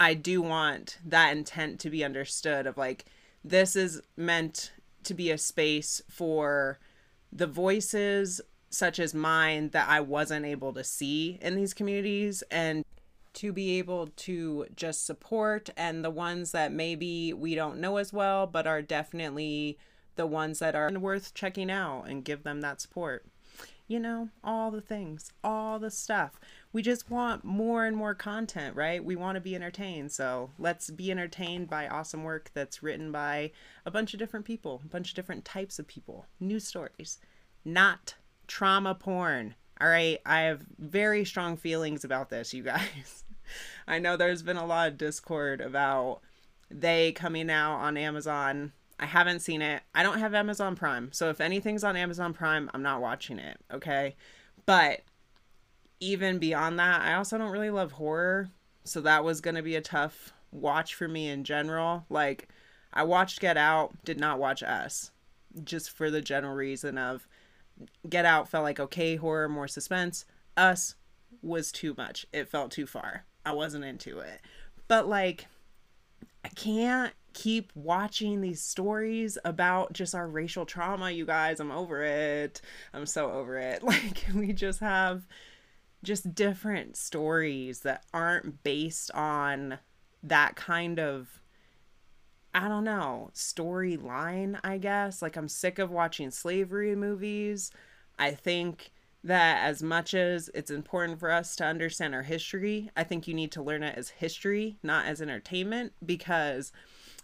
I 0.00 0.14
do 0.14 0.40
want 0.40 0.96
that 1.04 1.36
intent 1.36 1.78
to 1.80 1.90
be 1.90 2.02
understood 2.02 2.66
of 2.66 2.78
like 2.78 3.04
this 3.48 3.76
is 3.76 4.00
meant 4.16 4.72
to 5.04 5.14
be 5.14 5.30
a 5.30 5.38
space 5.38 6.02
for 6.08 6.78
the 7.32 7.46
voices 7.46 8.40
such 8.70 8.98
as 8.98 9.14
mine 9.14 9.70
that 9.70 9.88
I 9.88 10.00
wasn't 10.00 10.44
able 10.44 10.72
to 10.72 10.82
see 10.82 11.38
in 11.40 11.54
these 11.54 11.72
communities 11.72 12.42
and 12.50 12.84
to 13.34 13.52
be 13.52 13.78
able 13.78 14.08
to 14.08 14.66
just 14.74 15.06
support 15.06 15.70
and 15.76 16.04
the 16.04 16.10
ones 16.10 16.52
that 16.52 16.72
maybe 16.72 17.32
we 17.32 17.54
don't 17.54 17.78
know 17.78 17.98
as 17.98 18.12
well 18.12 18.46
but 18.46 18.66
are 18.66 18.82
definitely 18.82 19.78
the 20.16 20.26
ones 20.26 20.58
that 20.58 20.74
are 20.74 20.90
worth 20.92 21.34
checking 21.34 21.70
out 21.70 22.04
and 22.08 22.24
give 22.24 22.42
them 22.42 22.62
that 22.62 22.80
support 22.80 23.26
you 23.88 24.00
know, 24.00 24.30
all 24.42 24.70
the 24.70 24.80
things, 24.80 25.32
all 25.44 25.78
the 25.78 25.90
stuff. 25.90 26.40
We 26.76 26.82
just 26.82 27.10
want 27.10 27.42
more 27.42 27.86
and 27.86 27.96
more 27.96 28.14
content, 28.14 28.76
right? 28.76 29.02
We 29.02 29.16
want 29.16 29.36
to 29.36 29.40
be 29.40 29.54
entertained. 29.54 30.12
So 30.12 30.50
let's 30.58 30.90
be 30.90 31.10
entertained 31.10 31.70
by 31.70 31.88
awesome 31.88 32.22
work 32.22 32.50
that's 32.52 32.82
written 32.82 33.10
by 33.10 33.52
a 33.86 33.90
bunch 33.90 34.12
of 34.12 34.18
different 34.18 34.44
people, 34.44 34.82
a 34.84 34.88
bunch 34.88 35.08
of 35.08 35.14
different 35.14 35.46
types 35.46 35.78
of 35.78 35.86
people, 35.86 36.26
news 36.38 36.68
stories, 36.68 37.16
not 37.64 38.16
trauma 38.46 38.94
porn. 38.94 39.54
All 39.80 39.88
right. 39.88 40.20
I 40.26 40.40
have 40.40 40.66
very 40.78 41.24
strong 41.24 41.56
feelings 41.56 42.04
about 42.04 42.28
this, 42.28 42.52
you 42.52 42.62
guys. 42.62 43.24
I 43.88 43.98
know 43.98 44.18
there's 44.18 44.42
been 44.42 44.58
a 44.58 44.66
lot 44.66 44.88
of 44.88 44.98
discord 44.98 45.62
about 45.62 46.20
they 46.70 47.12
coming 47.12 47.48
out 47.48 47.76
on 47.76 47.96
Amazon 47.96 48.72
I 48.98 49.06
haven't 49.06 49.40
seen 49.40 49.62
it. 49.62 49.82
I 49.94 50.02
don't 50.02 50.18
have 50.18 50.34
Amazon 50.34 50.76
Prime. 50.76 51.10
So 51.12 51.30
if 51.30 51.40
anything's 51.40 51.84
on 51.84 51.96
Amazon 51.96 52.34
Prime, 52.34 52.70
I'm 52.74 52.82
not 52.82 53.00
watching 53.00 53.38
it, 53.38 53.58
okay? 53.72 54.16
But 54.64 55.00
even 56.00 56.38
beyond 56.38 56.78
that, 56.78 57.02
I 57.02 57.14
also 57.14 57.38
don't 57.38 57.50
really 57.50 57.70
love 57.70 57.92
horror. 57.92 58.50
So 58.84 59.00
that 59.00 59.24
was 59.24 59.40
going 59.40 59.56
to 59.56 59.62
be 59.62 59.76
a 59.76 59.80
tough 59.80 60.32
watch 60.52 60.94
for 60.94 61.08
me 61.08 61.28
in 61.28 61.44
general. 61.44 62.04
Like 62.08 62.48
I 62.92 63.02
watched 63.02 63.40
Get 63.40 63.56
Out, 63.56 63.92
did 64.04 64.20
not 64.20 64.38
watch 64.38 64.62
Us. 64.62 65.10
Just 65.64 65.90
for 65.90 66.10
the 66.10 66.20
general 66.20 66.54
reason 66.54 66.98
of 66.98 67.26
Get 68.08 68.24
Out 68.24 68.48
felt 68.48 68.64
like 68.64 68.80
okay 68.80 69.16
horror, 69.16 69.48
more 69.48 69.68
suspense. 69.68 70.24
Us 70.56 70.94
was 71.42 71.72
too 71.72 71.94
much. 71.96 72.26
It 72.32 72.48
felt 72.48 72.70
too 72.70 72.86
far. 72.86 73.24
I 73.44 73.52
wasn't 73.52 73.84
into 73.84 74.18
it. 74.18 74.40
But 74.88 75.08
like 75.08 75.46
I 76.44 76.48
can't 76.50 77.12
keep 77.32 77.70
watching 77.74 78.40
these 78.40 78.62
stories 78.62 79.36
about 79.44 79.92
just 79.92 80.14
our 80.14 80.26
racial 80.26 80.64
trauma, 80.64 81.10
you 81.10 81.26
guys. 81.26 81.60
I'm 81.60 81.70
over 81.70 82.02
it. 82.02 82.62
I'm 82.94 83.04
so 83.04 83.30
over 83.30 83.58
it. 83.58 83.82
Like, 83.86 84.24
we 84.34 84.52
just 84.52 84.80
have 84.80 85.26
just 86.06 86.34
different 86.34 86.96
stories 86.96 87.80
that 87.80 88.04
aren't 88.14 88.62
based 88.62 89.10
on 89.12 89.78
that 90.22 90.56
kind 90.56 90.98
of 90.98 91.40
I 92.54 92.68
don't 92.68 92.84
know, 92.84 93.28
storyline, 93.34 94.58
I 94.64 94.78
guess. 94.78 95.20
Like 95.20 95.36
I'm 95.36 95.48
sick 95.48 95.78
of 95.78 95.90
watching 95.90 96.30
slavery 96.30 96.96
movies. 96.96 97.70
I 98.18 98.30
think 98.30 98.92
that 99.22 99.62
as 99.62 99.82
much 99.82 100.14
as 100.14 100.48
it's 100.54 100.70
important 100.70 101.20
for 101.20 101.30
us 101.30 101.54
to 101.56 101.66
understand 101.66 102.14
our 102.14 102.22
history, 102.22 102.90
I 102.96 103.04
think 103.04 103.28
you 103.28 103.34
need 103.34 103.52
to 103.52 103.62
learn 103.62 103.82
it 103.82 103.98
as 103.98 104.08
history, 104.08 104.78
not 104.82 105.04
as 105.04 105.20
entertainment 105.20 105.92
because 106.04 106.72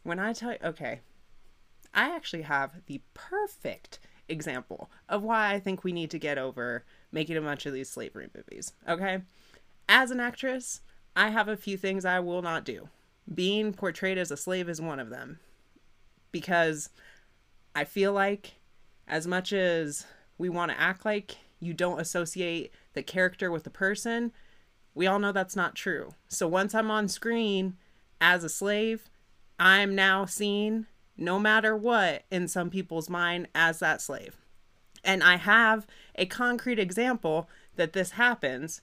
when 0.02 0.18
I 0.18 0.34
tell 0.34 0.50
you, 0.50 0.58
okay, 0.62 1.00
I 1.94 2.14
actually 2.14 2.42
have 2.42 2.82
the 2.84 3.00
perfect 3.14 4.00
example 4.28 4.90
of 5.08 5.22
why 5.22 5.54
I 5.54 5.60
think 5.60 5.82
we 5.82 5.92
need 5.92 6.10
to 6.10 6.18
get 6.18 6.36
over 6.36 6.84
making 7.12 7.36
a 7.36 7.42
bunch 7.42 7.66
of 7.66 7.72
these 7.72 7.90
slavery 7.90 8.28
movies. 8.34 8.72
Okay? 8.88 9.20
As 9.88 10.10
an 10.10 10.20
actress, 10.20 10.80
I 11.14 11.28
have 11.28 11.48
a 11.48 11.56
few 11.56 11.76
things 11.76 12.04
I 12.04 12.20
will 12.20 12.42
not 12.42 12.64
do. 12.64 12.88
Being 13.32 13.72
portrayed 13.72 14.18
as 14.18 14.30
a 14.30 14.36
slave 14.36 14.68
is 14.68 14.80
one 14.80 14.98
of 14.98 15.10
them. 15.10 15.38
Because 16.32 16.88
I 17.74 17.84
feel 17.84 18.12
like, 18.12 18.54
as 19.06 19.26
much 19.26 19.52
as 19.52 20.06
we 20.38 20.48
want 20.48 20.72
to 20.72 20.80
act 20.80 21.04
like 21.04 21.36
you 21.60 21.74
don't 21.74 22.00
associate 22.00 22.72
the 22.94 23.02
character 23.02 23.50
with 23.50 23.64
the 23.64 23.70
person, 23.70 24.32
we 24.94 25.06
all 25.06 25.18
know 25.18 25.32
that's 25.32 25.56
not 25.56 25.74
true. 25.74 26.14
So 26.28 26.48
once 26.48 26.74
I'm 26.74 26.90
on 26.90 27.08
screen 27.08 27.76
as 28.20 28.44
a 28.44 28.48
slave, 28.48 29.08
I'm 29.58 29.94
now 29.94 30.24
seen, 30.24 30.86
no 31.16 31.38
matter 31.38 31.76
what, 31.76 32.24
in 32.30 32.48
some 32.48 32.70
people's 32.70 33.08
mind 33.08 33.48
as 33.54 33.78
that 33.78 34.00
slave. 34.00 34.36
And 35.04 35.22
I 35.22 35.36
have 35.36 35.86
a 36.14 36.26
concrete 36.26 36.78
example 36.78 37.48
that 37.76 37.92
this 37.92 38.12
happens 38.12 38.82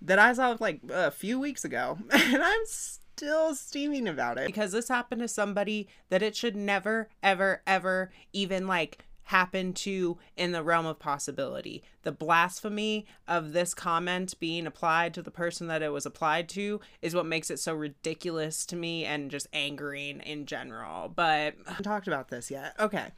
that 0.00 0.18
I 0.18 0.32
saw 0.32 0.56
like 0.60 0.80
a 0.90 1.10
few 1.10 1.40
weeks 1.40 1.64
ago, 1.64 1.98
and 2.10 2.42
I'm 2.42 2.66
still 2.66 3.54
steaming 3.54 4.06
about 4.06 4.38
it 4.38 4.46
because 4.46 4.72
this 4.72 4.88
happened 4.88 5.22
to 5.22 5.28
somebody 5.28 5.88
that 6.08 6.22
it 6.22 6.36
should 6.36 6.54
never, 6.54 7.08
ever, 7.22 7.62
ever 7.66 8.10
even 8.32 8.66
like 8.66 9.04
happen 9.28 9.74
to 9.74 10.16
in 10.38 10.52
the 10.52 10.62
realm 10.62 10.86
of 10.86 10.98
possibility. 10.98 11.82
The 12.02 12.12
blasphemy 12.12 13.06
of 13.26 13.52
this 13.52 13.74
comment 13.74 14.34
being 14.40 14.66
applied 14.66 15.12
to 15.14 15.22
the 15.22 15.30
person 15.30 15.66
that 15.66 15.82
it 15.82 15.92
was 15.92 16.06
applied 16.06 16.48
to 16.50 16.80
is 17.02 17.14
what 17.14 17.26
makes 17.26 17.50
it 17.50 17.58
so 17.58 17.74
ridiculous 17.74 18.64
to 18.66 18.76
me 18.76 19.04
and 19.04 19.30
just 19.30 19.46
angering 19.52 20.20
in 20.20 20.46
general. 20.46 21.08
But 21.14 21.54
I 21.66 21.70
haven't 21.70 21.84
talked 21.84 22.08
about 22.08 22.28
this 22.28 22.50
yet. 22.50 22.74
Okay. 22.80 23.08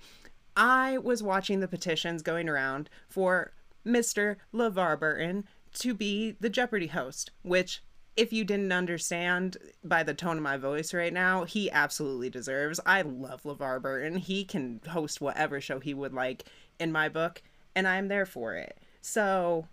I 0.56 0.98
was 0.98 1.22
watching 1.22 1.60
the 1.60 1.68
petitions 1.68 2.22
going 2.22 2.48
around 2.48 2.90
for 3.08 3.52
Mr. 3.86 4.36
LeVar 4.52 4.98
Burton 4.98 5.44
to 5.74 5.94
be 5.94 6.36
the 6.40 6.50
Jeopardy 6.50 6.88
host, 6.88 7.30
which 7.42 7.82
if 8.16 8.32
you 8.32 8.44
didn't 8.44 8.72
understand 8.72 9.56
by 9.84 10.02
the 10.02 10.14
tone 10.14 10.36
of 10.36 10.42
my 10.42 10.56
voice 10.56 10.92
right 10.92 11.12
now, 11.12 11.44
he 11.44 11.70
absolutely 11.70 12.28
deserves. 12.28 12.80
I 12.84 13.02
love 13.02 13.44
LeVar 13.44 13.80
Burton. 13.80 14.16
He 14.16 14.44
can 14.44 14.80
host 14.88 15.20
whatever 15.20 15.60
show 15.60 15.80
he 15.80 15.94
would 15.94 16.12
like 16.12 16.44
in 16.78 16.92
my 16.92 17.08
book, 17.08 17.40
and 17.74 17.86
I'm 17.86 18.08
there 18.08 18.26
for 18.26 18.54
it. 18.54 18.76
So 19.00 19.68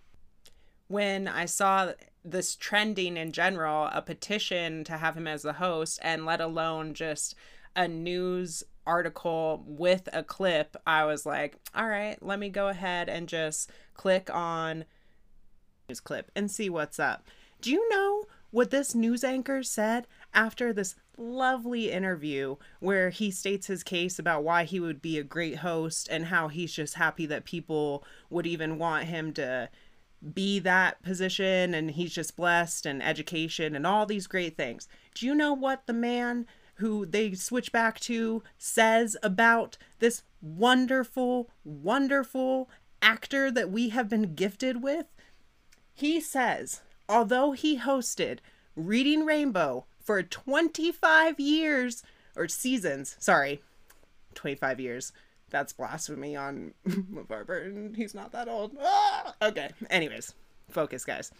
when 0.86 1.28
I 1.28 1.44
saw 1.44 1.92
this 2.24 2.54
trending 2.54 3.16
in 3.16 3.32
general, 3.32 3.90
a 3.92 4.00
petition 4.02 4.84
to 4.84 4.96
have 4.96 5.16
him 5.16 5.26
as 5.26 5.42
the 5.42 5.54
host, 5.54 5.98
and 6.02 6.24
let 6.24 6.40
alone 6.40 6.94
just 6.94 7.34
a 7.76 7.86
news 7.86 8.62
article 8.88 9.62
with 9.66 10.08
a 10.12 10.24
clip, 10.24 10.76
I 10.86 11.04
was 11.04 11.26
like, 11.26 11.56
all 11.74 11.86
right, 11.86 12.20
let 12.22 12.38
me 12.38 12.48
go 12.48 12.68
ahead 12.68 13.08
and 13.08 13.28
just 13.28 13.70
click 13.94 14.30
on 14.34 14.86
news 15.88 16.00
clip 16.00 16.30
and 16.34 16.50
see 16.50 16.70
what's 16.70 16.98
up. 16.98 17.26
Do 17.60 17.70
you 17.70 17.88
know 17.90 18.24
what 18.50 18.70
this 18.70 18.94
news 18.94 19.22
anchor 19.22 19.62
said 19.62 20.06
after 20.32 20.72
this 20.72 20.94
lovely 21.18 21.90
interview 21.90 22.56
where 22.80 23.10
he 23.10 23.30
states 23.30 23.66
his 23.66 23.82
case 23.82 24.18
about 24.18 24.44
why 24.44 24.64
he 24.64 24.80
would 24.80 25.02
be 25.02 25.18
a 25.18 25.24
great 25.24 25.56
host 25.56 26.08
and 26.10 26.26
how 26.26 26.48
he's 26.48 26.72
just 26.72 26.94
happy 26.94 27.26
that 27.26 27.44
people 27.44 28.04
would 28.30 28.46
even 28.46 28.78
want 28.78 29.04
him 29.04 29.32
to 29.34 29.68
be 30.34 30.58
that 30.60 31.02
position 31.02 31.74
and 31.74 31.92
he's 31.92 32.14
just 32.14 32.36
blessed 32.36 32.86
and 32.86 33.02
education 33.02 33.76
and 33.76 33.86
all 33.86 34.06
these 34.06 34.26
great 34.26 34.56
things. 34.56 34.88
Do 35.14 35.26
you 35.26 35.34
know 35.34 35.52
what 35.52 35.86
the 35.86 35.92
man 35.92 36.46
who 36.78 37.06
they 37.06 37.34
switch 37.34 37.72
back 37.72 38.00
to 38.00 38.42
says 38.56 39.16
about 39.22 39.76
this 39.98 40.22
wonderful, 40.40 41.50
wonderful 41.64 42.68
actor 43.02 43.50
that 43.50 43.70
we 43.70 43.90
have 43.90 44.08
been 44.08 44.34
gifted 44.34 44.82
with? 44.82 45.06
He 45.94 46.20
says, 46.20 46.82
although 47.08 47.52
he 47.52 47.78
hosted 47.78 48.38
Reading 48.76 49.24
Rainbow 49.24 49.86
for 50.00 50.22
25 50.22 51.40
years 51.40 52.02
or 52.36 52.46
seasons, 52.48 53.16
sorry, 53.18 53.60
25 54.34 54.80
years. 54.80 55.12
That's 55.50 55.72
blasphemy 55.72 56.36
on 56.36 56.74
LeVar 56.86 57.46
Burton. 57.46 57.94
He's 57.94 58.14
not 58.14 58.32
that 58.32 58.48
old. 58.48 58.76
Ah! 58.80 59.34
Okay. 59.42 59.70
Anyways, 59.90 60.34
focus, 60.70 61.04
guys. 61.04 61.32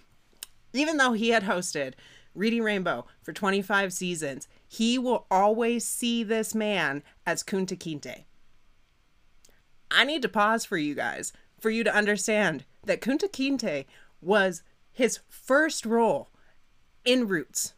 Even 0.73 0.97
though 0.97 1.13
he 1.13 1.29
had 1.29 1.45
hosted 1.45 1.95
Reading 2.35 2.63
Rainbow 2.63 3.07
for 3.23 3.33
25 3.33 3.93
seasons, 3.93 4.49
he 4.69 4.99
will 4.99 5.27
always 5.31 5.85
see 5.85 6.23
this 6.23 6.55
man 6.55 7.03
as 7.27 7.43
Kunta 7.43 7.77
Kinte. 7.77 8.25
I 9.91 10.05
need 10.05 10.23
to 10.23 10.29
pause 10.29 10.67
for 10.67 10.77
you 10.77 10.95
guys 10.95 11.33
for 11.59 11.71
you 11.71 11.83
to 11.83 11.95
understand 11.95 12.65
that 12.85 13.01
Kunta 13.01 13.29
Kinte 13.31 13.87
was 14.21 14.63
his 14.93 15.21
first 15.29 15.87
role 15.87 16.29
in 17.05 17.27
Roots. 17.27 17.75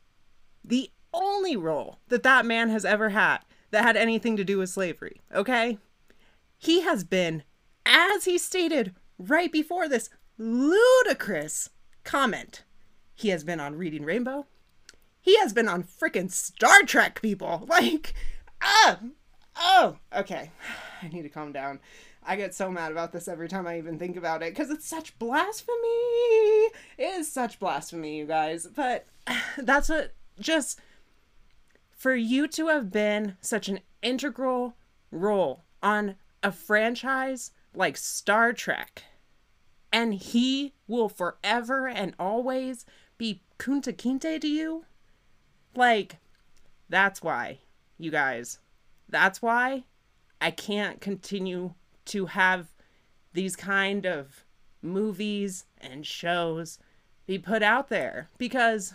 The 0.65 0.91
only 1.15 1.57
role 1.57 1.99
that 2.09 2.23
that 2.25 2.45
man 2.45 2.69
has 2.69 2.85
ever 2.85 3.11
had 3.11 3.39
that 3.71 3.85
had 3.85 3.97
anything 3.97 4.37
to 4.37 4.45
do 4.45 4.59
with 4.59 4.69
slavery, 4.69 5.21
okay? 5.35 5.79
He 6.59 6.83
has 6.83 7.05
been, 7.05 7.45
as 7.87 8.25
he 8.25 8.37
stated 8.37 8.95
right 9.19 9.51
before 9.51 9.89
this 9.89 10.11
ludicrous 10.39 11.71
comment, 12.05 12.65
he 13.15 13.29
has 13.29 13.45
been 13.45 13.61
on 13.61 13.77
Reading 13.77 14.05
Rainbow. 14.05 14.47
He 15.21 15.39
has 15.39 15.53
been 15.53 15.69
on 15.69 15.85
freaking 15.85 16.31
Star 16.31 16.83
Trek, 16.83 17.21
people. 17.21 17.67
Like, 17.69 18.15
ah, 18.63 18.99
oh, 19.57 19.97
okay. 20.15 20.51
I 21.03 21.09
need 21.09 21.23
to 21.23 21.29
calm 21.29 21.53
down. 21.53 21.81
I 22.23 22.37
get 22.37 22.55
so 22.55 22.71
mad 22.71 22.93
about 22.93 23.13
this 23.13 23.29
every 23.29 23.49
time 23.49 23.67
I 23.67 23.79
even 23.79 23.99
think 23.99 24.17
about 24.17 24.43
it 24.43 24.53
because 24.53 24.71
it's 24.71 24.87
such 24.87 25.19
blasphemy. 25.19 25.79
It 26.99 27.15
is 27.19 27.33
such 27.33 27.59
blasphemy, 27.59 28.19
you 28.19 28.27
guys. 28.27 28.67
But 28.67 29.07
that's 29.59 29.89
what 29.89 30.13
just 30.39 30.81
for 31.97 32.15
you 32.15 32.47
to 32.49 32.69
have 32.69 32.91
been 32.91 33.37
such 33.41 33.69
an 33.69 33.81
integral 34.03 34.75
role 35.11 35.65
on 35.83 36.17
a 36.43 36.53
franchise 36.53 37.53
like 37.75 37.97
Star 37.97 38.53
Trek, 38.53 39.05
and 39.93 40.15
he 40.15 40.75
will 40.87 41.09
forever 41.09 41.89
and 41.89 42.15
always 42.19 42.85
be 43.19 43.43
Kunta 43.59 43.95
Kinte 43.95 44.41
to 44.41 44.49
you. 44.49 44.85
Like, 45.75 46.17
that's 46.89 47.23
why, 47.23 47.59
you 47.99 48.11
guys. 48.11 48.59
That's 49.09 49.41
why 49.41 49.85
I 50.41 50.51
can't 50.51 51.01
continue 51.01 51.75
to 52.07 52.27
have 52.27 52.69
these 53.33 53.57
kind 53.57 54.07
of 54.07 54.45
movies 54.83 55.67
and 55.81 56.07
shows 56.07 56.79
be 57.27 57.39
put 57.39 57.63
out 57.63 57.89
there 57.89 58.29
because 58.39 58.95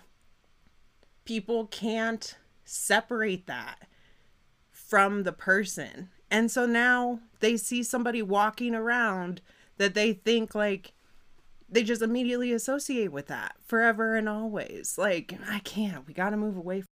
people 1.24 1.67
can't 1.67 2.38
separate 2.65 3.48
that 3.48 3.88
from 4.72 5.24
the 5.24 5.32
person. 5.32 6.10
And 6.29 6.51
so 6.51 6.65
now 6.65 7.20
they 7.39 7.55
see 7.55 7.84
somebody 7.84 8.22
walking 8.22 8.75
around 8.75 9.41
that 9.77 9.94
they 9.94 10.13
think 10.13 10.55
like 10.55 10.94
they 11.67 11.84
just 11.84 12.01
immediately 12.01 12.51
associate 12.51 13.12
with 13.12 13.27
that 13.27 13.55
forever 13.65 14.15
and 14.15 14.29
always. 14.29 14.98
Like, 14.98 15.38
I 15.50 15.60
can't. 15.60 16.07
We 16.07 16.13
got 16.13 16.29
to 16.29 16.38
move 16.38 16.57
away 16.57 16.81
from 16.81 16.88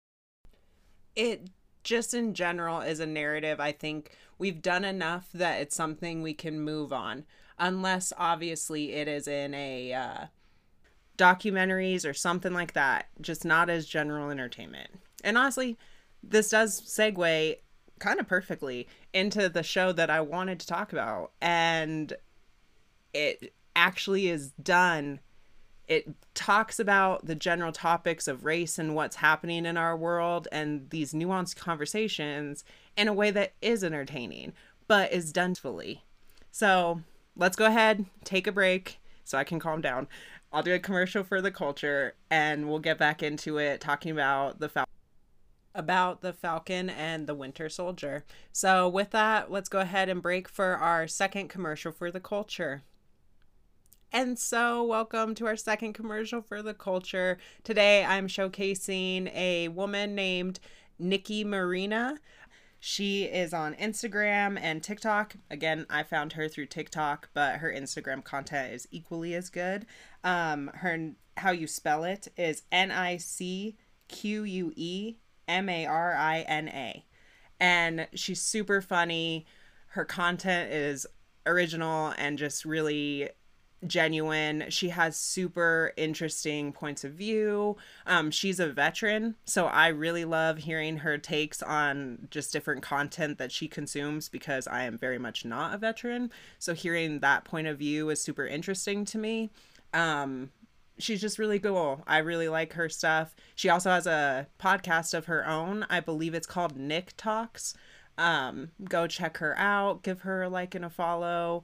it 1.15 1.50
just 1.84 2.13
in 2.13 2.34
general 2.34 2.82
is 2.82 3.00
a 3.00 3.06
narrative 3.06 3.60
I 3.60 3.72
think 3.72 4.12
we've 4.38 4.62
done 4.62 4.86
enough 4.86 5.30
that 5.34 5.62
it's 5.62 5.75
something 5.75 6.22
we 6.22 6.34
can 6.34 6.60
move 6.60 6.94
on 6.94 7.25
unless 7.60 8.13
obviously 8.18 8.94
it 8.94 9.08
is 9.08 9.27
in 9.27 9.53
a 9.53 9.94
uh, 9.94 10.25
documentaries 11.18 12.10
or 12.10 12.13
something 12.13 12.53
like 12.53 12.74
that 12.74 13.08
just 13.22 13.46
not 13.46 13.70
as 13.70 13.86
general 13.86 14.30
entertainment 14.30 14.89
and 15.24 15.38
honestly 15.38 15.77
this 16.24 16.50
does 16.50 16.82
segue 16.82 17.58
kind 18.00 18.20
of 18.20 18.27
perfectly 18.27 18.88
into 19.13 19.48
the 19.50 19.63
show 19.63 19.92
that 19.92 20.10
I 20.10 20.22
wanted 20.22 20.60
to 20.62 20.68
talk 20.68 20.92
about 20.94 21.32
and 21.42 22.13
it 23.13 23.53
actually 23.75 24.27
is 24.27 24.51
done 24.51 25.20
it 25.88 26.10
talks 26.34 26.80
about 26.80 27.25
the 27.25 27.36
general 27.36 27.72
topics 27.72 28.27
of 28.27 28.46
race 28.46 28.80
and 28.80 28.96
what's 28.96 29.18
happening 29.18 29.65
in 29.65 29.77
our 29.77 29.98
world 29.98 30.48
and 30.51 30.89
these 30.89 31.13
nuanced 31.13 31.58
conversations 31.58 32.63
in 32.96 33.08
a 33.08 33.13
way 33.13 33.32
that 33.32 33.53
is 33.62 33.84
entertaining, 33.84 34.53
but 34.88 35.12
is 35.12 35.34
done 35.34 35.56
fully. 35.56 36.03
So 36.51 37.01
let's 37.36 37.58
go 37.58 37.65
ahead, 37.65 38.06
take 38.24 38.48
a 38.48 38.51
break 38.51 39.00
so 39.24 39.38
I 39.38 39.44
can 39.44 39.60
calm 39.60 39.82
down. 39.82 40.08
I'll 40.51 40.63
do 40.63 40.74
a 40.74 40.80
commercial 40.80 41.24
for 41.24 41.42
the 41.42 41.51
culture 41.51 42.15
and 42.30 42.70
we'll 42.70 42.80
get 42.80 42.98
back 42.98 43.22
into 43.22 43.58
it 43.58 43.82
talking 43.82 44.12
about 44.12 44.60
the 44.60 44.70
Falcon 44.70 44.89
about 45.75 46.22
the 46.22 46.32
Falcon 46.32 46.88
and 46.88 47.25
the 47.25 47.34
Winter 47.34 47.68
Soldier. 47.68 48.24
So 48.51 48.88
with 48.88 49.10
that, 49.10 49.51
let's 49.51 49.70
go 49.70 49.80
ahead 49.80 50.08
and 50.08 50.22
break 50.22 50.48
for 50.48 50.75
our 50.77 51.08
second 51.08 51.48
commercial 51.48 51.92
for 51.92 52.12
the 52.12 52.20
culture. 52.20 52.84
And 54.15 54.38
so, 54.38 54.84
welcome 54.84 55.34
to 55.34 55.48
our 55.48 55.55
second 55.55 55.93
commercial 55.93 56.43
for 56.43 56.62
the 56.62 56.75
culture. 56.75 57.39
Today, 57.63 58.05
I'm 58.05 58.27
showcasing 58.27 59.34
a 59.34 59.70
woman 59.70 60.13
named 60.13 60.60
Nicque 61.00 61.43
Marina. 61.43 62.20
She 62.79 63.24
is 63.24 63.55
on 63.55 63.74
Instagram 63.74 64.60
and 64.62 64.84
TikTok. 64.84 65.38
Again, 65.50 65.88
I 65.89 66.03
found 66.03 66.34
her 66.34 66.48
through 66.48 66.67
TikTok, 66.67 67.29
but 67.34 67.55
her 67.55 67.74
Instagram 67.74 68.24
content 68.24 68.72
is 68.75 68.88
equally 68.91 69.34
as 69.34 69.50
good. 69.50 69.88
Um, 70.24 70.70
her 70.75 71.13
how 71.38 71.50
you 71.50 71.65
spell 71.65 72.03
it 72.03 72.27
is 72.38 72.62
N 72.72 72.91
I 72.91 73.17
C 73.17 73.77
Q 74.10 74.43
U 74.43 74.74
E 74.75 75.15
M 75.48 75.67
A 75.70 75.88
R 75.88 76.15
I 76.15 76.41
N 76.41 76.67
A, 76.67 77.03
and 77.60 78.08
she's 78.13 78.43
super 78.43 78.79
funny. 78.79 79.48
Her 79.88 80.05
content 80.05 80.72
is 80.72 81.08
original 81.48 82.13
and 82.20 82.38
just 82.38 82.63
really 82.63 83.29
genuine. 83.88 84.66
She 84.70 84.90
has 84.90 85.16
super 85.18 85.94
interesting 85.98 86.72
points 86.72 87.04
of 87.04 87.13
view. 87.13 87.78
Um, 88.06 88.32
she's 88.32 88.60
a 88.60 88.68
veteran, 88.68 89.36
so 89.46 89.66
I 89.66 89.88
really 89.88 90.25
love 90.25 90.60
hearing 90.60 90.98
her 90.98 91.18
takes 91.18 91.62
on 91.62 92.28
just 92.32 92.54
different 92.54 92.82
content 92.82 93.38
that 93.38 93.52
she 93.52 93.68
consumes 93.68 94.30
because 94.30 94.68
I 94.68 94.84
am 94.84 94.98
very 94.98 95.18
much 95.18 95.46
not 95.46 95.74
a 95.74 95.78
veteran. 95.78 96.32
So 96.60 96.74
hearing 96.74 97.20
that 97.20 97.44
point 97.44 97.68
of 97.68 97.78
view 97.78 98.10
is 98.10 98.22
super 98.22 98.46
interesting 98.46 99.06
to 99.06 99.18
me. 99.18 99.50
Um, 99.94 100.52
she's 100.98 101.22
just 101.22 101.40
really 101.40 101.60
cool. 101.60 102.04
I 102.08 102.20
really 102.20 102.50
like 102.50 102.74
her 102.74 102.90
stuff. 102.90 103.36
She 103.56 103.70
also 103.70 103.90
has 103.92 104.08
a 104.08 104.48
podcast 104.60 105.13
of 105.13 105.25
her 105.25 105.48
own. 105.48 105.86
I 105.90 106.00
believe 106.00 106.34
it's 106.34 106.48
called 106.48 106.78
Nick 106.78 107.13
Talks. 107.18 107.74
Um, 108.18 108.72
go 108.84 109.08
check 109.08 109.38
her 109.38 109.58
out, 109.58 110.04
give 110.04 110.22
her 110.22 110.44
a 110.44 110.50
like 110.50 110.75
and 110.75 110.86
a 110.86 110.90
follow 110.90 111.63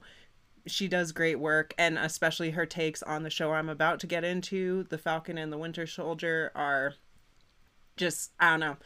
she 0.66 0.88
does 0.88 1.12
great 1.12 1.38
work 1.38 1.74
and 1.78 1.98
especially 1.98 2.50
her 2.50 2.66
takes 2.66 3.02
on 3.02 3.22
the 3.22 3.30
show 3.30 3.52
I'm 3.52 3.68
about 3.68 4.00
to 4.00 4.06
get 4.06 4.24
into, 4.24 4.84
The 4.84 4.98
Falcon 4.98 5.38
and 5.38 5.52
the 5.52 5.58
Winter 5.58 5.86
Soldier 5.86 6.52
are 6.54 6.94
just 7.96 8.32
I 8.38 8.50
don't 8.50 8.60
know, 8.60 8.76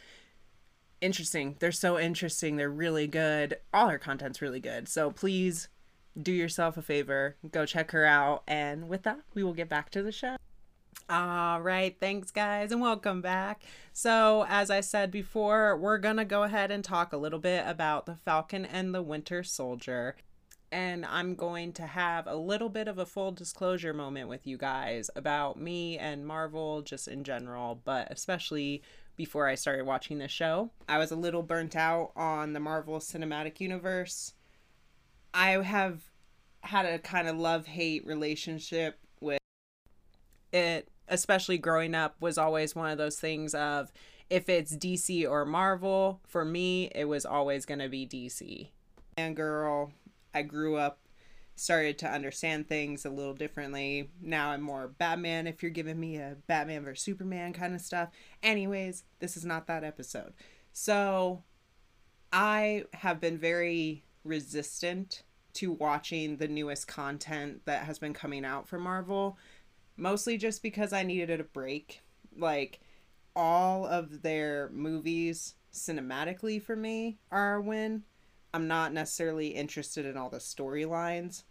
interesting. 1.01 1.55
They're 1.59 1.71
so 1.71 1.99
interesting. 1.99 2.55
They're 2.55 2.69
really 2.69 3.07
good. 3.07 3.57
All 3.73 3.89
her 3.89 3.99
content's 3.99 4.41
really 4.41 4.59
good. 4.59 4.87
So 4.87 5.11
please 5.11 5.69
do 6.21 6.31
yourself 6.31 6.77
a 6.77 6.81
favor, 6.81 7.35
go 7.51 7.65
check 7.65 7.91
her 7.91 8.05
out 8.05 8.43
and 8.47 8.87
with 8.87 9.03
that, 9.03 9.19
we 9.33 9.43
will 9.43 9.53
get 9.53 9.69
back 9.69 9.89
to 9.91 10.01
the 10.01 10.11
show. 10.11 10.37
All 11.09 11.61
right, 11.61 11.95
thanks 11.99 12.31
guys, 12.31 12.71
and 12.71 12.81
welcome 12.81 13.21
back. 13.21 13.61
So, 13.93 14.45
as 14.49 14.71
I 14.71 14.79
said 14.79 15.11
before, 15.11 15.77
we're 15.77 15.99
gonna 15.99 16.25
go 16.25 16.43
ahead 16.43 16.71
and 16.71 16.83
talk 16.83 17.13
a 17.13 17.17
little 17.17 17.37
bit 17.37 17.63
about 17.67 18.07
the 18.07 18.15
Falcon 18.15 18.65
and 18.65 18.95
the 18.95 19.03
Winter 19.03 19.43
Soldier 19.43 20.15
and 20.71 21.05
I'm 21.05 21.35
going 21.35 21.73
to 21.73 21.85
have 21.85 22.27
a 22.27 22.35
little 22.35 22.69
bit 22.69 22.87
of 22.87 22.97
a 22.97 23.05
full 23.05 23.31
disclosure 23.31 23.93
moment 23.93 24.29
with 24.29 24.45
you 24.45 24.57
guys 24.57 25.09
about 25.15 25.59
me 25.59 25.97
and 25.97 26.25
Marvel 26.25 26.81
just 26.81 27.07
in 27.07 27.23
general, 27.23 27.81
but 27.83 28.07
especially 28.11 28.81
before 29.15 29.47
I 29.47 29.55
started 29.55 29.85
watching 29.85 30.17
the 30.17 30.27
show. 30.27 30.71
I 30.89 30.97
was 30.97 31.11
a 31.11 31.15
little 31.15 31.43
burnt 31.43 31.75
out 31.75 32.11
on 32.15 32.53
the 32.53 32.59
Marvel 32.59 32.99
Cinematic 32.99 33.59
Universe. 33.59 34.33
I 35.33 35.51
have 35.51 36.01
had 36.61 36.85
a 36.85 36.99
kind 36.99 37.27
of 37.27 37.37
love 37.37 37.67
hate 37.67 38.05
relationship 38.05 38.99
with 39.21 39.39
it, 40.51 40.89
especially 41.07 41.57
growing 41.57 41.95
up, 41.95 42.15
was 42.19 42.37
always 42.37 42.75
one 42.75 42.91
of 42.91 42.97
those 42.97 43.19
things 43.19 43.53
of 43.53 43.91
if 44.29 44.49
it's 44.49 44.75
DC 44.75 45.29
or 45.29 45.45
Marvel, 45.45 46.19
for 46.27 46.43
me, 46.43 46.89
it 46.95 47.05
was 47.05 47.25
always 47.25 47.65
going 47.65 47.79
to 47.79 47.89
be 47.89 48.07
DC. 48.07 48.69
And 49.17 49.35
girl, 49.35 49.93
I 50.35 50.43
grew 50.43 50.75
up, 50.75 50.99
started 51.55 51.97
to 51.99 52.11
understand 52.11 52.67
things 52.67 53.05
a 53.05 53.09
little 53.09 53.33
differently. 53.33 54.11
Now 54.21 54.49
I'm 54.49 54.61
more 54.61 54.89
Batman 54.89 55.47
if 55.47 55.63
you're 55.63 55.71
giving 55.71 55.99
me 55.99 56.17
a 56.17 56.35
Batman 56.45 56.83
versus 56.83 57.03
Superman 57.03 57.53
kind 57.53 57.73
of 57.73 57.81
stuff. 57.81 58.09
Anyways, 58.43 59.05
this 59.19 59.37
is 59.37 59.45
not 59.45 59.65
that 59.67 59.83
episode. 59.83 60.33
So 60.73 61.43
I 62.33 62.83
have 62.93 63.21
been 63.21 63.37
very 63.37 64.03
resistant 64.25 65.23
to 65.53 65.71
watching 65.71 66.35
the 66.35 66.49
newest 66.49 66.87
content 66.87 67.61
that 67.63 67.85
has 67.85 67.97
been 67.97 68.13
coming 68.13 68.43
out 68.43 68.67
from 68.67 68.81
Marvel, 68.81 69.37
mostly 69.95 70.37
just 70.37 70.61
because 70.61 70.91
I 70.91 71.03
needed 71.03 71.39
a 71.39 71.45
break. 71.45 72.01
Like, 72.37 72.81
all 73.37 73.85
of 73.85 74.21
their 74.21 74.69
movies 74.73 75.55
cinematically 75.73 76.61
for 76.61 76.75
me 76.75 77.17
are 77.31 77.55
a 77.55 77.61
win. 77.61 78.03
I'm 78.55 78.69
not 78.69 78.93
necessarily 78.93 79.49
interested 79.49 80.05
in 80.05 80.15
all 80.15 80.29
the 80.29 80.37
storylines. 80.37 81.43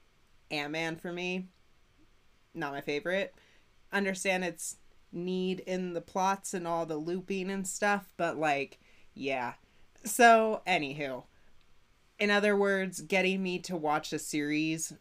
Ant 0.51 0.73
Man 0.73 0.97
for 0.97 1.13
me, 1.13 1.49
not 2.55 2.73
my 2.73 2.81
favorite. 2.81 3.35
Understand 3.93 4.43
its 4.43 4.77
need 5.13 5.61
in 5.61 5.93
the 5.93 6.01
plots 6.01 6.55
and 6.55 6.67
all 6.67 6.87
the 6.87 6.97
looping 6.97 7.51
and 7.51 7.69
stuff, 7.69 8.15
but 8.17 8.39
like, 8.39 8.79
yeah. 9.13 9.53
So, 10.03 10.63
anywho, 10.67 11.25
in 12.19 12.31
other 12.31 12.57
words, 12.57 13.03
getting 13.03 13.43
me 13.43 13.59
to 13.59 13.77
watch 13.77 14.09
the 14.09 14.19
series 14.19 14.95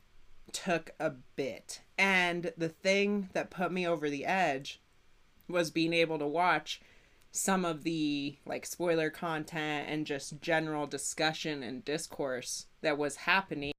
took 0.51 0.91
a 0.99 1.11
bit. 1.37 1.79
And 1.97 2.51
the 2.57 2.67
thing 2.67 3.29
that 3.31 3.49
put 3.49 3.71
me 3.71 3.87
over 3.87 4.09
the 4.09 4.25
edge 4.25 4.81
was 5.47 5.71
being 5.71 5.93
able 5.93 6.19
to 6.19 6.27
watch 6.27 6.81
some 7.35 7.65
of 7.65 7.83
the 7.83 8.37
like 8.45 8.63
spoiler 8.63 9.09
content 9.09 9.89
and 9.89 10.05
just 10.05 10.39
general 10.39 10.85
discussion 10.85 11.63
and 11.63 11.83
discourse 11.83 12.67
that 12.81 12.95
was 12.95 13.15
happening 13.15 13.73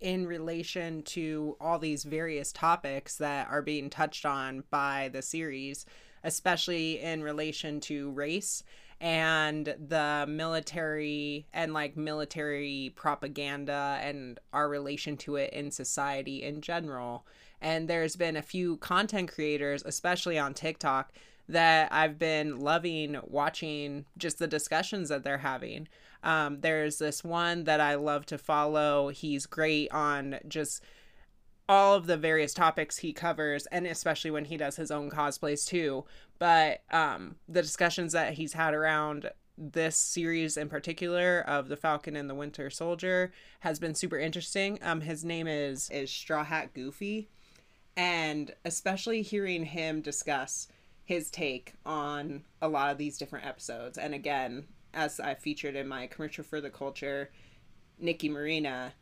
in 0.00 0.26
relation 0.26 1.02
to 1.02 1.56
all 1.60 1.78
these 1.78 2.02
various 2.02 2.50
topics 2.52 3.16
that 3.16 3.48
are 3.48 3.62
being 3.62 3.88
touched 3.88 4.26
on 4.26 4.64
by 4.70 5.08
the 5.12 5.22
series, 5.22 5.86
especially 6.24 7.00
in 7.00 7.22
relation 7.22 7.78
to 7.78 8.10
race 8.10 8.64
and 9.00 9.76
the 9.88 10.26
military 10.28 11.46
and 11.52 11.72
like 11.72 11.96
military 11.96 12.92
propaganda 12.96 14.00
and 14.02 14.40
our 14.52 14.68
relation 14.68 15.16
to 15.16 15.36
it 15.36 15.52
in 15.52 15.70
society 15.70 16.42
in 16.42 16.60
general. 16.60 17.24
And 17.60 17.88
there's 17.88 18.16
been 18.16 18.36
a 18.36 18.42
few 18.42 18.78
content 18.78 19.32
creators, 19.32 19.84
especially 19.86 20.38
on 20.38 20.54
TikTok, 20.54 21.12
that 21.48 21.92
I've 21.92 22.18
been 22.18 22.58
loving 22.58 23.18
watching 23.24 24.04
just 24.18 24.38
the 24.38 24.46
discussions 24.46 25.08
that 25.08 25.24
they're 25.24 25.38
having. 25.38 25.88
Um, 26.22 26.60
there's 26.60 26.98
this 26.98 27.22
one 27.22 27.64
that 27.64 27.80
I 27.80 27.94
love 27.94 28.26
to 28.26 28.38
follow. 28.38 29.08
He's 29.08 29.46
great 29.46 29.90
on 29.92 30.40
just 30.48 30.82
all 31.68 31.94
of 31.94 32.06
the 32.06 32.16
various 32.16 32.54
topics 32.54 32.98
he 32.98 33.12
covers, 33.12 33.66
and 33.66 33.86
especially 33.86 34.30
when 34.30 34.44
he 34.44 34.56
does 34.56 34.76
his 34.76 34.90
own 34.90 35.10
cosplays 35.10 35.66
too. 35.66 36.04
But 36.38 36.82
um, 36.90 37.36
the 37.48 37.62
discussions 37.62 38.12
that 38.12 38.34
he's 38.34 38.52
had 38.52 38.74
around 38.74 39.30
this 39.58 39.96
series 39.96 40.56
in 40.56 40.68
particular 40.68 41.42
of 41.46 41.68
the 41.68 41.76
Falcon 41.76 42.14
and 42.14 42.28
the 42.28 42.34
Winter 42.34 42.70
Soldier 42.70 43.32
has 43.60 43.78
been 43.78 43.94
super 43.94 44.18
interesting. 44.18 44.78
Um, 44.82 45.00
his 45.00 45.24
name 45.24 45.46
is 45.46 45.88
is 45.90 46.10
Straw 46.10 46.44
Hat 46.44 46.74
Goofy, 46.74 47.28
and 47.96 48.54
especially 48.64 49.22
hearing 49.22 49.64
him 49.64 50.02
discuss 50.02 50.68
his 51.06 51.30
take 51.30 51.72
on 51.86 52.42
a 52.60 52.68
lot 52.68 52.90
of 52.90 52.98
these 52.98 53.16
different 53.16 53.46
episodes. 53.46 53.96
And 53.96 54.12
again, 54.12 54.66
as 54.92 55.20
I 55.20 55.34
featured 55.34 55.76
in 55.76 55.86
my 55.86 56.08
commercial 56.08 56.42
for 56.44 56.60
the 56.60 56.68
culture, 56.68 57.30
Nicque 58.02 58.28
Marina, 58.28 58.92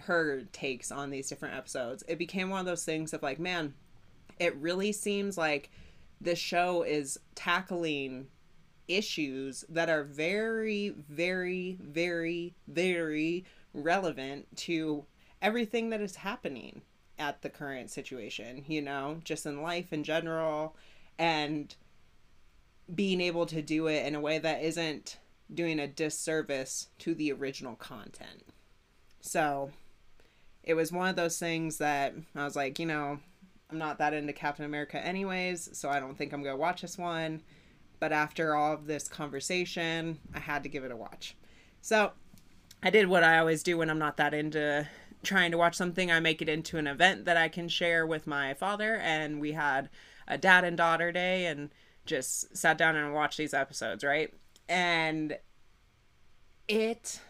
her 0.00 0.42
takes 0.52 0.90
on 0.90 1.10
these 1.10 1.28
different 1.28 1.54
episodes, 1.54 2.02
it 2.08 2.18
became 2.18 2.50
one 2.50 2.60
of 2.60 2.66
those 2.66 2.84
things 2.84 3.14
of 3.14 3.22
like, 3.22 3.38
man, 3.38 3.74
it 4.40 4.56
really 4.56 4.90
seems 4.90 5.38
like 5.38 5.70
this 6.20 6.38
show 6.38 6.82
is 6.82 7.18
tackling 7.36 8.26
issues 8.88 9.64
that 9.68 9.88
are 9.88 10.02
very, 10.02 10.94
very, 11.08 11.78
very, 11.80 12.54
very 12.66 13.44
relevant 13.72 14.48
to 14.56 15.04
everything 15.40 15.90
that 15.90 16.00
is 16.00 16.16
happening 16.16 16.82
at 17.20 17.40
the 17.42 17.50
current 17.50 17.88
situation, 17.88 18.64
you 18.66 18.82
know, 18.82 19.20
just 19.22 19.46
in 19.46 19.62
life 19.62 19.92
in 19.92 20.02
general 20.02 20.74
and 21.22 21.76
being 22.92 23.20
able 23.20 23.46
to 23.46 23.62
do 23.62 23.86
it 23.86 24.04
in 24.04 24.16
a 24.16 24.20
way 24.20 24.40
that 24.40 24.60
isn't 24.60 25.18
doing 25.54 25.78
a 25.78 25.86
disservice 25.86 26.88
to 26.98 27.14
the 27.14 27.30
original 27.30 27.76
content. 27.76 28.42
So 29.20 29.70
it 30.64 30.74
was 30.74 30.90
one 30.90 31.08
of 31.08 31.14
those 31.14 31.38
things 31.38 31.78
that 31.78 32.12
I 32.34 32.44
was 32.44 32.56
like, 32.56 32.80
you 32.80 32.86
know, 32.86 33.20
I'm 33.70 33.78
not 33.78 33.98
that 33.98 34.14
into 34.14 34.32
Captain 34.32 34.64
America, 34.64 34.98
anyways, 34.98 35.70
so 35.78 35.88
I 35.88 36.00
don't 36.00 36.18
think 36.18 36.32
I'm 36.32 36.42
going 36.42 36.56
to 36.56 36.60
watch 36.60 36.82
this 36.82 36.98
one. 36.98 37.42
But 38.00 38.10
after 38.10 38.56
all 38.56 38.72
of 38.72 38.86
this 38.88 39.06
conversation, 39.06 40.18
I 40.34 40.40
had 40.40 40.64
to 40.64 40.68
give 40.68 40.82
it 40.82 40.90
a 40.90 40.96
watch. 40.96 41.36
So 41.82 42.10
I 42.82 42.90
did 42.90 43.06
what 43.06 43.22
I 43.22 43.38
always 43.38 43.62
do 43.62 43.78
when 43.78 43.90
I'm 43.90 43.98
not 44.00 44.16
that 44.16 44.34
into 44.34 44.88
trying 45.22 45.52
to 45.52 45.58
watch 45.58 45.76
something. 45.76 46.10
I 46.10 46.18
make 46.18 46.42
it 46.42 46.48
into 46.48 46.78
an 46.78 46.88
event 46.88 47.26
that 47.26 47.36
I 47.36 47.48
can 47.48 47.68
share 47.68 48.04
with 48.04 48.26
my 48.26 48.54
father, 48.54 48.96
and 48.96 49.40
we 49.40 49.52
had 49.52 49.88
a 50.28 50.38
dad 50.38 50.64
and 50.64 50.76
daughter 50.76 51.12
day 51.12 51.46
and 51.46 51.70
just 52.06 52.56
sat 52.56 52.78
down 52.78 52.96
and 52.96 53.14
watched 53.14 53.38
these 53.38 53.54
episodes, 53.54 54.04
right? 54.04 54.32
And 54.68 55.38
it, 56.68 57.20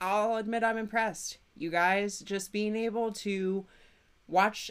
I'll 0.00 0.36
admit, 0.36 0.64
I'm 0.64 0.78
impressed. 0.78 1.38
You 1.56 1.70
guys 1.70 2.20
just 2.20 2.52
being 2.52 2.76
able 2.76 3.12
to 3.12 3.66
watch 4.26 4.70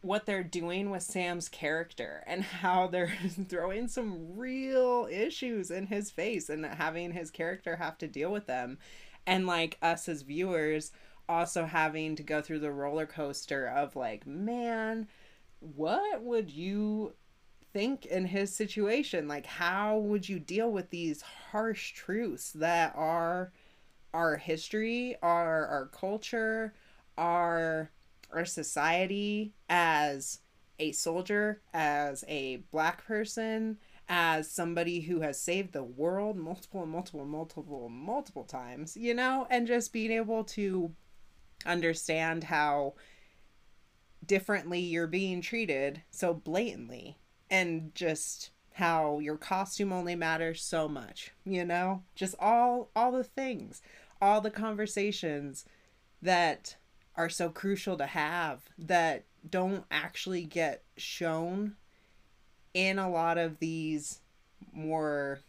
what 0.00 0.24
they're 0.24 0.44
doing 0.44 0.90
with 0.90 1.02
Sam's 1.02 1.48
character 1.48 2.22
and 2.26 2.42
how 2.42 2.86
they're 2.86 3.12
throwing 3.48 3.88
some 3.88 4.36
real 4.36 5.08
issues 5.10 5.70
in 5.70 5.86
his 5.86 6.10
face 6.10 6.48
and 6.48 6.64
having 6.64 7.12
his 7.12 7.30
character 7.30 7.76
have 7.76 7.98
to 7.98 8.08
deal 8.08 8.30
with 8.30 8.46
them. 8.46 8.78
And 9.26 9.46
like 9.46 9.78
us 9.82 10.08
as 10.08 10.22
viewers 10.22 10.92
also 11.28 11.64
having 11.64 12.14
to 12.16 12.22
go 12.22 12.40
through 12.40 12.60
the 12.60 12.70
roller 12.70 13.06
coaster 13.06 13.66
of 13.66 13.96
like, 13.96 14.26
man, 14.26 15.08
what 15.74 16.22
would 16.22 16.50
you 16.50 17.14
think 17.72 18.06
in 18.06 18.26
his 18.26 18.54
situation? 18.54 19.28
Like, 19.28 19.46
how 19.46 19.98
would 19.98 20.28
you 20.28 20.38
deal 20.38 20.70
with 20.70 20.90
these 20.90 21.22
harsh 21.22 21.92
truths 21.92 22.52
that 22.52 22.94
are 22.96 23.52
our 24.14 24.36
history, 24.36 25.16
our 25.22 25.66
our 25.66 25.86
culture, 25.86 26.72
our 27.18 27.90
our 28.32 28.44
society 28.44 29.52
as 29.68 30.40
a 30.78 30.92
soldier, 30.92 31.60
as 31.74 32.24
a 32.28 32.56
black 32.70 33.06
person, 33.06 33.78
as 34.08 34.50
somebody 34.50 35.00
who 35.00 35.20
has 35.20 35.40
saved 35.40 35.72
the 35.72 35.82
world 35.82 36.36
multiple 36.36 36.82
and 36.82 36.90
multiple 36.90 37.24
multiple 37.24 37.88
multiple 37.88 38.44
times, 38.44 38.96
you 38.96 39.14
know, 39.14 39.46
and 39.50 39.66
just 39.66 39.92
being 39.92 40.12
able 40.12 40.44
to 40.44 40.94
understand 41.66 42.44
how 42.44 42.94
differently 44.26 44.80
you're 44.80 45.06
being 45.06 45.40
treated 45.40 46.02
so 46.10 46.34
blatantly 46.34 47.16
and 47.50 47.94
just 47.94 48.50
how 48.74 49.18
your 49.20 49.36
costume 49.36 49.92
only 49.92 50.14
matters 50.14 50.62
so 50.62 50.86
much, 50.88 51.32
you 51.44 51.64
know? 51.64 52.02
Just 52.14 52.34
all 52.38 52.90
all 52.94 53.12
the 53.12 53.24
things, 53.24 53.80
all 54.20 54.40
the 54.40 54.50
conversations 54.50 55.64
that 56.20 56.76
are 57.16 57.30
so 57.30 57.48
crucial 57.48 57.96
to 57.96 58.06
have 58.06 58.68
that 58.78 59.24
don't 59.48 59.84
actually 59.90 60.44
get 60.44 60.82
shown 60.96 61.76
in 62.74 62.98
a 62.98 63.08
lot 63.08 63.38
of 63.38 63.58
these 63.58 64.20
more 64.72 65.40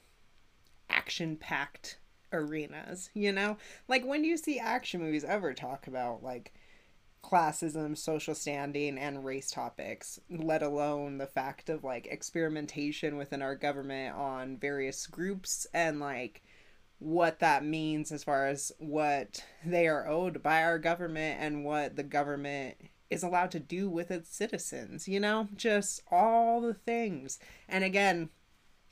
action 0.89 1.35
packed 1.35 1.97
arenas, 2.31 3.09
you 3.13 3.33
know? 3.33 3.57
Like 3.87 4.05
when 4.05 4.21
do 4.21 4.27
you 4.29 4.37
see 4.37 4.59
action 4.59 5.01
movies 5.01 5.25
ever 5.25 5.53
talk 5.53 5.87
about 5.87 6.23
like 6.23 6.53
classism, 7.23 7.97
social 7.97 8.35
standing, 8.35 8.97
and 8.97 9.25
race 9.25 9.51
topics, 9.51 10.19
let 10.29 10.63
alone 10.63 11.17
the 11.17 11.27
fact 11.27 11.69
of 11.69 11.83
like 11.83 12.07
experimentation 12.07 13.17
within 13.17 13.41
our 13.41 13.55
government 13.55 14.15
on 14.15 14.57
various 14.57 15.07
groups 15.07 15.67
and 15.73 15.99
like 15.99 16.41
what 16.99 17.39
that 17.39 17.63
means 17.63 18.11
as 18.11 18.23
far 18.23 18.47
as 18.47 18.71
what 18.79 19.43
they 19.65 19.87
are 19.87 20.07
owed 20.07 20.41
by 20.41 20.63
our 20.63 20.79
government 20.79 21.39
and 21.39 21.63
what 21.63 21.95
the 21.95 22.03
government 22.03 22.75
is 23.09 23.23
allowed 23.23 23.51
to 23.51 23.59
do 23.59 23.89
with 23.89 24.11
its 24.11 24.35
citizens, 24.35 25.07
you 25.07 25.19
know? 25.19 25.47
Just 25.55 26.01
all 26.11 26.59
the 26.61 26.73
things. 26.73 27.39
And 27.69 27.83
again, 27.83 28.29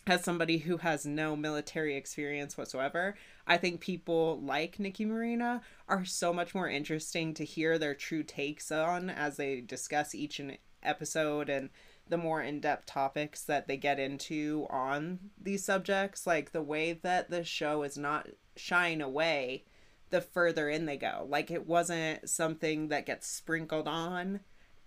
as 0.08 0.24
somebody 0.24 0.60
who 0.60 0.78
has 0.78 1.06
no 1.06 1.36
military 1.36 1.96
experience 1.96 2.58
whatsoever, 2.58 3.16
I 3.48 3.58
think 3.58 3.80
people 3.80 4.40
like 4.42 4.78
Nicque 4.78 5.06
Marina 5.06 5.62
are 5.88 6.06
so 6.06 6.32
much 6.32 6.54
more 6.54 6.70
interesting 6.70 7.34
to 7.34 7.46
hear 7.46 7.78
their 7.78 7.96
true 7.96 8.24
takes 8.24 8.72
on 8.72 9.10
as 9.10 9.38
they 9.38 9.62
discuss 9.62 10.14
each 10.14 10.40
episode 10.84 11.50
and 11.50 11.70
the 12.08 12.18
more 12.18 12.44
in-depth 12.44 12.86
topics 12.86 13.42
that 13.44 13.68
they 13.68 13.78
get 13.78 14.00
into 14.00 14.68
on 14.70 15.20
these 15.42 15.64
subjects. 15.64 16.28
Like 16.28 16.52
the 16.52 16.62
way 16.62 16.94
that 16.94 17.32
the 17.32 17.44
show 17.44 17.82
is 17.82 17.98
not 17.98 18.28
shying 18.56 19.02
away 19.02 19.64
the 20.12 20.22
further 20.22 20.70
in 20.70 20.86
they 20.86 20.98
go. 20.98 21.26
Like 21.28 21.50
it 21.50 21.66
wasn't 21.66 22.30
something 22.30 22.90
that 22.90 23.08
gets 23.08 23.28
sprinkled 23.28 23.88
on 23.88 24.42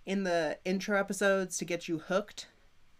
in 0.05 0.23
the 0.23 0.57
intro 0.63 0.97
episodes 0.97 1.57
to 1.57 1.65
get 1.65 1.89
you 1.89 1.99
hooked 1.99 2.47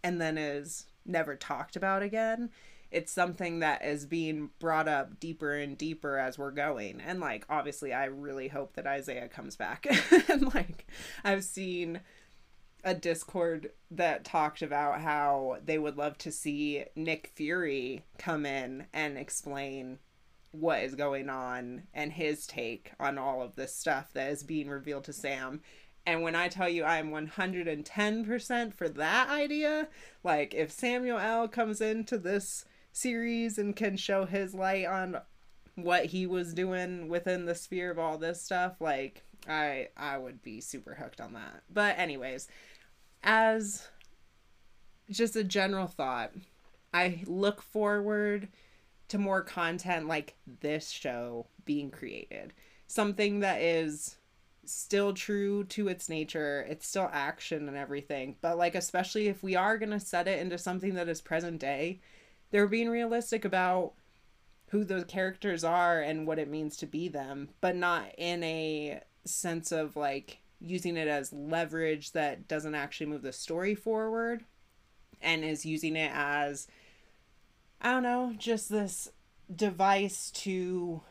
and 0.02 0.20
then 0.20 0.36
is 0.36 0.86
never 1.04 1.36
talked 1.36 1.76
about 1.76 2.02
again 2.02 2.50
it's 2.90 3.12
something 3.12 3.60
that 3.60 3.84
is 3.84 4.04
being 4.04 4.50
brought 4.58 4.88
up 4.88 5.20
deeper 5.20 5.54
and 5.54 5.78
deeper 5.78 6.18
as 6.18 6.38
we're 6.38 6.50
going 6.50 7.00
and 7.00 7.20
like 7.20 7.44
obviously 7.48 7.92
i 7.92 8.04
really 8.04 8.48
hope 8.48 8.74
that 8.74 8.86
isaiah 8.86 9.28
comes 9.28 9.56
back 9.56 9.86
and 10.28 10.54
like 10.54 10.86
i've 11.24 11.44
seen 11.44 12.00
a 12.84 12.94
Discord 12.94 13.72
that 13.90 14.24
talked 14.24 14.62
about 14.62 15.00
how 15.00 15.58
they 15.64 15.78
would 15.78 15.96
love 15.96 16.16
to 16.18 16.32
see 16.32 16.84
Nick 16.96 17.30
Fury 17.34 18.04
come 18.18 18.46
in 18.46 18.86
and 18.92 19.18
explain 19.18 19.98
what 20.52 20.82
is 20.82 20.94
going 20.94 21.28
on 21.28 21.84
and 21.94 22.12
his 22.12 22.46
take 22.46 22.92
on 22.98 23.18
all 23.18 23.42
of 23.42 23.54
this 23.54 23.74
stuff 23.74 24.12
that 24.14 24.30
is 24.30 24.42
being 24.42 24.68
revealed 24.68 25.04
to 25.04 25.12
Sam. 25.12 25.60
And 26.06 26.22
when 26.22 26.34
I 26.34 26.48
tell 26.48 26.68
you 26.68 26.84
I'm 26.84 27.10
110% 27.10 28.74
for 28.74 28.88
that 28.88 29.28
idea, 29.28 29.88
like 30.24 30.54
if 30.54 30.70
Samuel 30.70 31.18
L. 31.18 31.48
comes 31.48 31.80
into 31.80 32.18
this 32.18 32.64
series 32.92 33.58
and 33.58 33.76
can 33.76 33.96
show 33.96 34.24
his 34.24 34.54
light 34.54 34.86
on 34.86 35.20
what 35.76 36.06
he 36.06 36.26
was 36.26 36.54
doing 36.54 37.08
within 37.08 37.44
the 37.44 37.54
sphere 37.54 37.90
of 37.90 37.98
all 37.98 38.18
this 38.18 38.42
stuff, 38.42 38.80
like 38.80 39.24
I 39.48 39.88
I 39.96 40.18
would 40.18 40.42
be 40.42 40.60
super 40.60 40.94
hooked 40.94 41.20
on 41.20 41.34
that. 41.34 41.62
But 41.72 41.98
anyways, 41.98 42.48
as 43.22 43.88
just 45.10 45.36
a 45.36 45.44
general 45.44 45.86
thought, 45.86 46.32
I 46.92 47.22
look 47.26 47.62
forward 47.62 48.48
to 49.08 49.18
more 49.18 49.42
content 49.42 50.06
like 50.06 50.36
this 50.60 50.88
show 50.88 51.46
being 51.64 51.90
created. 51.90 52.52
Something 52.86 53.40
that 53.40 53.60
is 53.60 54.16
still 54.72 55.12
true 55.12 55.64
to 55.64 55.88
its 55.88 56.08
nature. 56.08 56.66
It's 56.68 56.86
still 56.86 57.08
action 57.12 57.68
and 57.68 57.76
everything. 57.76 58.36
But 58.40 58.58
like 58.58 58.74
especially 58.74 59.28
if 59.28 59.42
we 59.42 59.56
are 59.56 59.78
going 59.78 59.90
to 59.90 60.00
set 60.00 60.28
it 60.28 60.38
into 60.38 60.58
something 60.58 60.94
that 60.94 61.08
is 61.08 61.20
present 61.20 61.60
day, 61.60 62.00
they're 62.50 62.66
being 62.66 62.88
realistic 62.88 63.44
about 63.44 63.92
who 64.70 64.84
those 64.84 65.04
characters 65.04 65.64
are 65.64 66.00
and 66.00 66.26
what 66.26 66.38
it 66.38 66.48
means 66.48 66.76
to 66.76 66.86
be 66.86 67.08
them, 67.08 67.48
but 67.60 67.74
not 67.74 68.06
in 68.16 68.42
a 68.44 69.00
sense 69.24 69.72
of 69.72 69.96
like 69.96 70.38
using 70.60 70.96
it 70.96 71.08
as 71.08 71.32
leverage 71.32 72.12
that 72.12 72.46
doesn't 72.46 72.74
actually 72.74 73.06
move 73.06 73.22
the 73.22 73.32
story 73.32 73.74
forward 73.74 74.44
and 75.20 75.44
is 75.44 75.66
using 75.66 75.96
it 75.96 76.12
as 76.14 76.68
I 77.80 77.92
don't 77.92 78.02
know, 78.02 78.34
just 78.36 78.68
this 78.68 79.10
device 79.54 80.30
to 80.30 81.02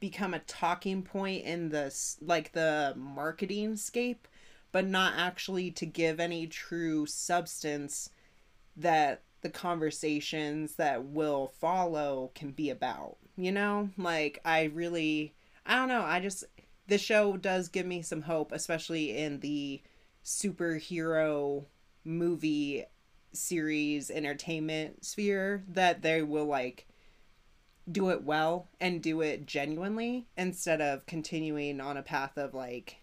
become 0.00 0.34
a 0.34 0.40
talking 0.40 1.02
point 1.02 1.44
in 1.44 1.68
this 1.68 2.16
like 2.20 2.52
the 2.52 2.92
marketing 2.96 3.76
scape 3.76 4.28
but 4.72 4.86
not 4.86 5.14
actually 5.16 5.70
to 5.70 5.86
give 5.86 6.20
any 6.20 6.46
true 6.46 7.06
substance 7.06 8.10
that 8.76 9.22
the 9.42 9.48
conversations 9.48 10.74
that 10.74 11.04
will 11.04 11.46
follow 11.60 12.30
can 12.34 12.50
be 12.50 12.70
about 12.70 13.16
you 13.38 13.52
know? 13.52 13.90
Like 13.96 14.40
i 14.44 14.64
really 14.64 15.34
i 15.66 15.74
don't 15.76 15.88
know 15.88 16.02
i 16.02 16.20
just 16.20 16.44
the 16.88 16.98
show 16.98 17.36
does 17.36 17.68
give 17.68 17.86
me 17.86 18.02
some 18.02 18.22
hope, 18.22 18.52
especially 18.52 19.16
in 19.16 19.40
the 19.40 19.82
superhero 20.24 21.64
movie 22.04 22.84
series 23.32 24.10
entertainment 24.10 25.04
sphere, 25.04 25.64
that 25.68 26.02
they 26.02 26.22
will 26.22 26.46
like 26.46 26.86
do 27.90 28.10
it 28.10 28.24
well 28.24 28.68
and 28.80 29.02
do 29.02 29.20
it 29.20 29.46
genuinely 29.46 30.26
instead 30.36 30.80
of 30.80 31.06
continuing 31.06 31.80
on 31.80 31.96
a 31.96 32.02
path 32.02 32.36
of 32.36 32.52
like 32.52 32.96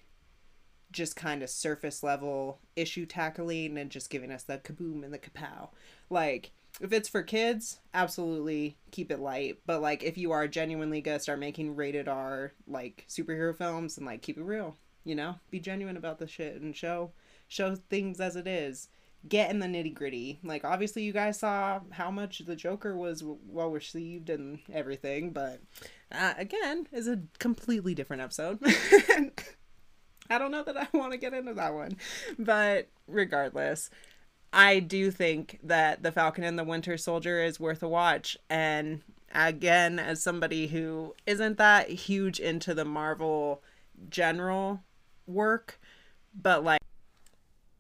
just 0.92 1.16
kind 1.16 1.42
of 1.42 1.50
surface 1.50 2.04
level 2.04 2.60
issue 2.76 3.06
tackling 3.06 3.78
and 3.78 3.90
just 3.90 4.10
giving 4.10 4.32
us 4.32 4.44
the 4.44 4.58
kaboom 4.60 5.04
and 5.04 5.14
the 5.14 5.20
kapow. 5.20 5.70
Like, 6.10 6.52
if 6.82 6.92
it's 6.94 7.10
for 7.10 7.24
kids, 7.24 7.80
absolutely 7.94 8.78
keep 8.92 9.12
it 9.12 9.20
light. 9.20 9.60
But 9.66 9.82
like 9.82 10.04
if 10.04 10.18
you 10.18 10.32
are 10.32 10.48
genuinely 10.48 11.02
gonna 11.02 11.20
start 11.20 11.40
making 11.40 11.76
rated 11.76 12.08
R 12.08 12.54
like 12.68 13.06
superhero 13.10 13.56
films 13.56 13.98
and 13.98 14.06
like 14.06 14.22
keep 14.22 14.38
it 14.38 14.44
real, 14.44 14.78
you 15.04 15.16
know? 15.16 15.36
Be 15.52 15.60
genuine 15.60 15.98
about 15.98 16.20
the 16.20 16.28
shit 16.28 16.62
and 16.62 16.76
show 16.76 17.12
show 17.48 17.76
things 17.76 18.20
as 18.20 18.36
it 18.36 18.48
is. 18.48 18.90
Get 19.28 19.50
in 19.50 19.60
the 19.60 19.68
nitty 19.68 19.94
gritty. 19.94 20.40
Like 20.44 20.66
obviously 20.66 21.04
you 21.04 21.14
guys 21.14 21.40
saw 21.40 21.80
how 21.92 22.12
much 22.12 22.40
the 22.40 22.56
Joker 22.56 22.96
was 22.96 23.24
well 23.24 23.70
received 23.70 24.30
and 24.30 24.60
everything, 24.72 25.32
but 25.32 25.62
uh, 26.12 26.34
again, 26.38 26.88
is 26.92 27.08
a 27.08 27.22
completely 27.40 27.96
different 27.96 28.22
episode. 28.22 28.60
I 30.30 30.38
don't 30.38 30.52
know 30.52 30.64
that 30.64 30.78
I 30.78 30.88
want 30.98 31.12
to 31.12 31.18
get 31.18 31.34
into 31.34 31.54
that 31.54 31.74
one. 31.74 31.98
But 32.38 32.90
regardless, 33.08 33.90
I 34.52 34.80
do 34.80 35.12
think 35.12 35.60
that 35.64 36.04
The 36.04 36.12
Falcon 36.12 36.44
and 36.44 36.58
the 36.58 36.64
Winter 36.64 36.98
Soldier 36.98 37.44
is 37.44 37.60
worth 37.60 37.82
a 37.84 37.90
watch. 37.90 38.38
And 38.50 39.02
again, 39.34 40.00
as 40.00 40.22
somebody 40.22 40.68
who 40.68 41.16
isn't 41.26 41.58
that 41.58 41.90
huge 41.90 42.40
into 42.40 42.74
the 42.74 42.86
Marvel 42.86 43.64
general 44.10 44.82
work, 45.26 45.80
but 46.40 46.64
like, 46.64 46.82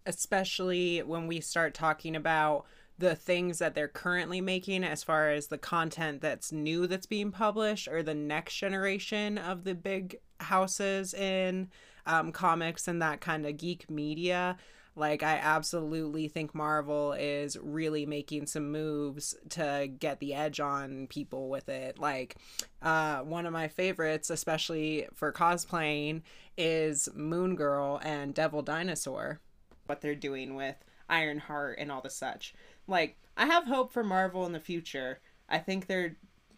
especially 0.06 1.02
when 1.02 1.28
we 1.28 1.40
start 1.40 1.74
talking 1.74 2.16
about 2.16 2.66
the 2.98 3.16
things 3.16 3.60
that 3.60 3.74
they're 3.74 3.88
currently 3.88 4.40
making 4.40 4.84
as 4.84 5.04
far 5.04 5.30
as 5.30 5.48
the 5.48 5.58
content 5.58 6.22
that's 6.22 6.52
new 6.52 6.86
that's 6.88 7.06
being 7.06 7.32
published 7.32 7.88
or 7.88 8.04
the 8.04 8.14
next 8.14 8.56
generation 8.56 9.38
of 9.38 9.64
the 9.64 9.74
big 9.74 10.18
houses 10.40 11.14
in 11.14 11.70
um, 12.06 12.32
comics 12.32 12.88
and 12.88 13.02
that 13.02 13.22
kind 13.22 13.46
of 13.46 13.58
geek 13.58 13.90
media. 13.90 14.58
Like 14.96 15.24
i 15.24 15.38
absolutely 15.38 16.28
think 16.28 16.54
marvel 16.54 17.14
is 17.14 17.58
really 17.60 18.06
making 18.06 18.46
some 18.46 18.72
moves 18.72 19.36
to 19.50 19.90
get 20.00 20.20
the 20.20 20.36
edge 20.36 20.60
on 20.60 21.08
people 21.08 21.50
with 21.50 21.68
it. 21.68 21.98
Like 21.98 22.36
uh, 22.84 23.22
one 23.22 23.48
of 23.48 23.54
my 23.54 23.70
favorites 23.70 24.30
especially 24.30 25.08
for 25.16 25.34
cosplaying 25.34 26.22
is 26.60 27.10
moon 27.16 27.56
girl 27.56 28.00
and 28.04 28.36
devil 28.36 28.62
dinosaur 28.62 29.40
what 29.86 30.02
they're 30.02 30.16
doing 30.16 30.56
with 30.56 30.76
ironheart 31.10 31.78
and 31.80 31.92
all 31.92 32.02
the 32.02 32.10
such 32.10 32.54
like 32.88 33.18
I 33.36 33.46
have 33.46 33.66
hope 33.66 33.92
for 33.92 34.04
Marvel 34.04 34.46
in 34.46 34.52
the 34.52 34.60
future. 34.60 35.20
I 35.50 35.58
think 35.58 35.88
they're 35.88 36.18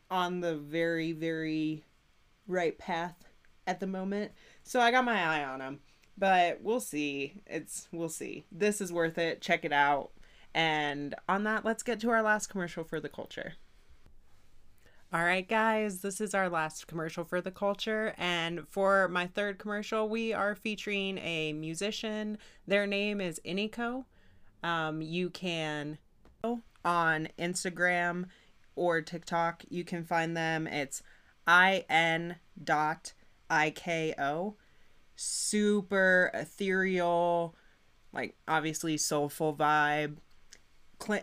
on 0.09 0.41
the 0.41 0.55
very 0.55 1.11
very 1.11 1.83
right 2.47 2.77
path 2.77 3.25
at 3.67 3.79
the 3.79 3.87
moment. 3.87 4.31
So 4.63 4.79
I 4.79 4.91
got 4.91 5.05
my 5.05 5.23
eye 5.23 5.43
on 5.43 5.59
them. 5.59 5.79
But 6.17 6.61
we'll 6.61 6.79
see. 6.79 7.41
It's 7.45 7.87
we'll 7.91 8.09
see. 8.09 8.45
This 8.51 8.79
is 8.79 8.93
worth 8.93 9.17
it. 9.17 9.41
Check 9.41 9.65
it 9.65 9.73
out. 9.73 10.11
And 10.53 11.13
on 11.27 11.43
that, 11.43 11.65
let's 11.65 11.83
get 11.83 11.99
to 12.01 12.09
our 12.09 12.21
last 12.21 12.47
commercial 12.47 12.85
for 12.85 13.01
the 13.01 13.09
culture. 13.09 13.55
All 15.15 15.23
right, 15.23 15.47
guys, 15.47 15.99
this 16.01 16.19
is 16.19 16.33
our 16.33 16.49
last 16.49 16.87
commercial 16.87 17.23
for 17.23 17.39
the 17.39 17.49
culture. 17.49 18.13
And 18.17 18.67
for 18.67 19.07
my 19.07 19.27
third 19.27 19.59
commercial, 19.59 20.09
we 20.09 20.33
are 20.33 20.55
featuring 20.55 21.19
a 21.19 21.53
musician. 21.53 22.37
Their 22.67 22.85
name 22.85 23.21
is 23.21 23.39
Iniko. 23.45 24.03
Um, 24.61 25.01
you 25.01 25.29
can 25.29 25.99
on 26.83 27.29
Instagram 27.39 28.25
or 28.75 29.01
TikTok. 29.01 29.63
You 29.69 29.85
can 29.85 30.03
find 30.03 30.35
them. 30.35 30.67
It's 30.67 31.01
I 31.47 31.85
N 31.89 32.35
dot 32.61 33.13
I 33.49 33.69
K 33.69 34.13
O. 34.19 34.57
Super 35.15 36.29
ethereal, 36.33 37.55
like 38.11 38.35
obviously 38.49 38.97
soulful 38.97 39.55
vibe. 39.55 40.17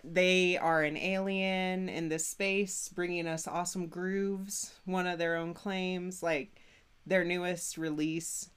They 0.04 0.56
are 0.58 0.82
an 0.82 0.96
alien 0.96 1.88
in 1.88 2.08
this 2.08 2.26
space, 2.26 2.88
bringing 2.88 3.26
us 3.26 3.46
awesome 3.46 3.86
grooves. 3.86 4.74
One 4.84 5.06
of 5.06 5.18
their 5.18 5.36
own 5.36 5.54
claims, 5.54 6.22
like 6.22 6.60
their 7.06 7.24
newest 7.24 7.78
release 7.78 8.50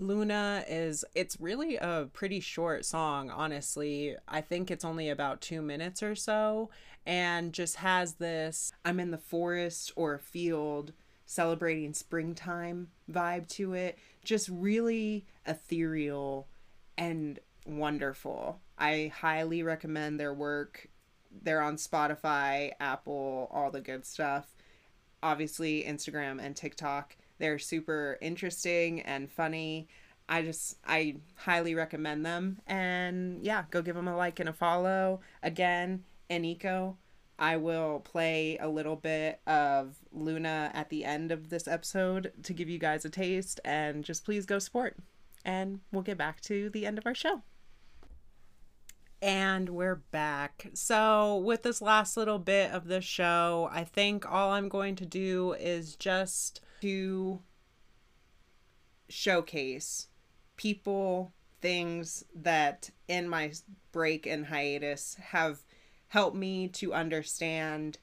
Luna 0.00 0.64
is 0.68 1.04
it's 1.14 1.40
really 1.40 1.76
a 1.76 2.08
pretty 2.12 2.38
short 2.40 2.84
song, 2.84 3.30
honestly. 3.30 4.16
I 4.28 4.40
think 4.40 4.70
it's 4.70 4.84
only 4.84 5.08
about 5.08 5.40
2 5.40 5.60
minutes 5.60 6.02
or 6.02 6.14
so 6.14 6.70
and 7.04 7.52
just 7.52 7.76
has 7.76 8.14
this 8.14 8.72
I'm 8.84 9.00
in 9.00 9.10
the 9.10 9.18
forest 9.18 9.92
or 9.96 10.18
field 10.18 10.92
celebrating 11.26 11.94
springtime 11.94 12.88
vibe 13.10 13.48
to 13.48 13.74
it. 13.74 13.98
Just 14.24 14.48
really 14.48 15.26
ethereal 15.46 16.46
and 16.96 17.40
wonderful. 17.66 18.60
I 18.78 19.12
highly 19.14 19.62
recommend 19.62 20.18
their 20.18 20.32
work. 20.32 20.88
They're 21.42 21.62
on 21.62 21.76
Spotify, 21.76 22.72
Apple, 22.80 23.48
all 23.52 23.70
the 23.70 23.80
good 23.80 24.06
stuff. 24.06 24.54
Obviously, 25.22 25.84
Instagram 25.84 26.40
and 26.40 26.54
TikTok 26.54 27.16
they're 27.38 27.58
super 27.58 28.18
interesting 28.20 29.00
and 29.02 29.30
funny. 29.30 29.88
I 30.28 30.42
just 30.42 30.76
I 30.86 31.16
highly 31.36 31.74
recommend 31.74 32.26
them 32.26 32.60
and 32.66 33.44
yeah, 33.44 33.64
go 33.70 33.80
give 33.80 33.96
them 33.96 34.08
a 34.08 34.16
like 34.16 34.40
and 34.40 34.48
a 34.48 34.52
follow. 34.52 35.20
Again, 35.42 36.04
Iniko. 36.28 36.96
I 37.40 37.56
will 37.56 38.00
play 38.00 38.58
a 38.58 38.68
little 38.68 38.96
bit 38.96 39.40
of 39.46 39.94
Luna 40.12 40.72
at 40.74 40.90
the 40.90 41.04
end 41.04 41.30
of 41.30 41.50
this 41.50 41.68
episode 41.68 42.32
to 42.42 42.52
give 42.52 42.68
you 42.68 42.78
guys 42.78 43.04
a 43.04 43.10
taste 43.10 43.60
and 43.64 44.04
just 44.04 44.24
please 44.24 44.44
go 44.44 44.58
support. 44.58 44.96
And 45.44 45.78
we'll 45.92 46.02
get 46.02 46.18
back 46.18 46.40
to 46.42 46.68
the 46.70 46.84
end 46.84 46.98
of 46.98 47.06
our 47.06 47.14
show. 47.14 47.42
And 49.20 49.70
we're 49.70 49.96
back. 49.96 50.70
So, 50.74 51.38
with 51.38 51.64
this 51.64 51.82
last 51.82 52.16
little 52.16 52.38
bit 52.38 52.70
of 52.70 52.86
the 52.86 53.00
show, 53.00 53.68
I 53.72 53.82
think 53.82 54.30
all 54.30 54.52
I'm 54.52 54.68
going 54.68 54.94
to 54.96 55.06
do 55.06 55.54
is 55.54 55.96
just 55.96 56.60
to 56.82 57.40
showcase 59.08 60.06
people, 60.56 61.32
things 61.60 62.24
that 62.32 62.90
in 63.08 63.28
my 63.28 63.52
break 63.90 64.24
and 64.24 64.46
hiatus 64.46 65.16
have 65.16 65.64
helped 66.08 66.36
me 66.36 66.68
to 66.68 66.94
understand 66.94 67.98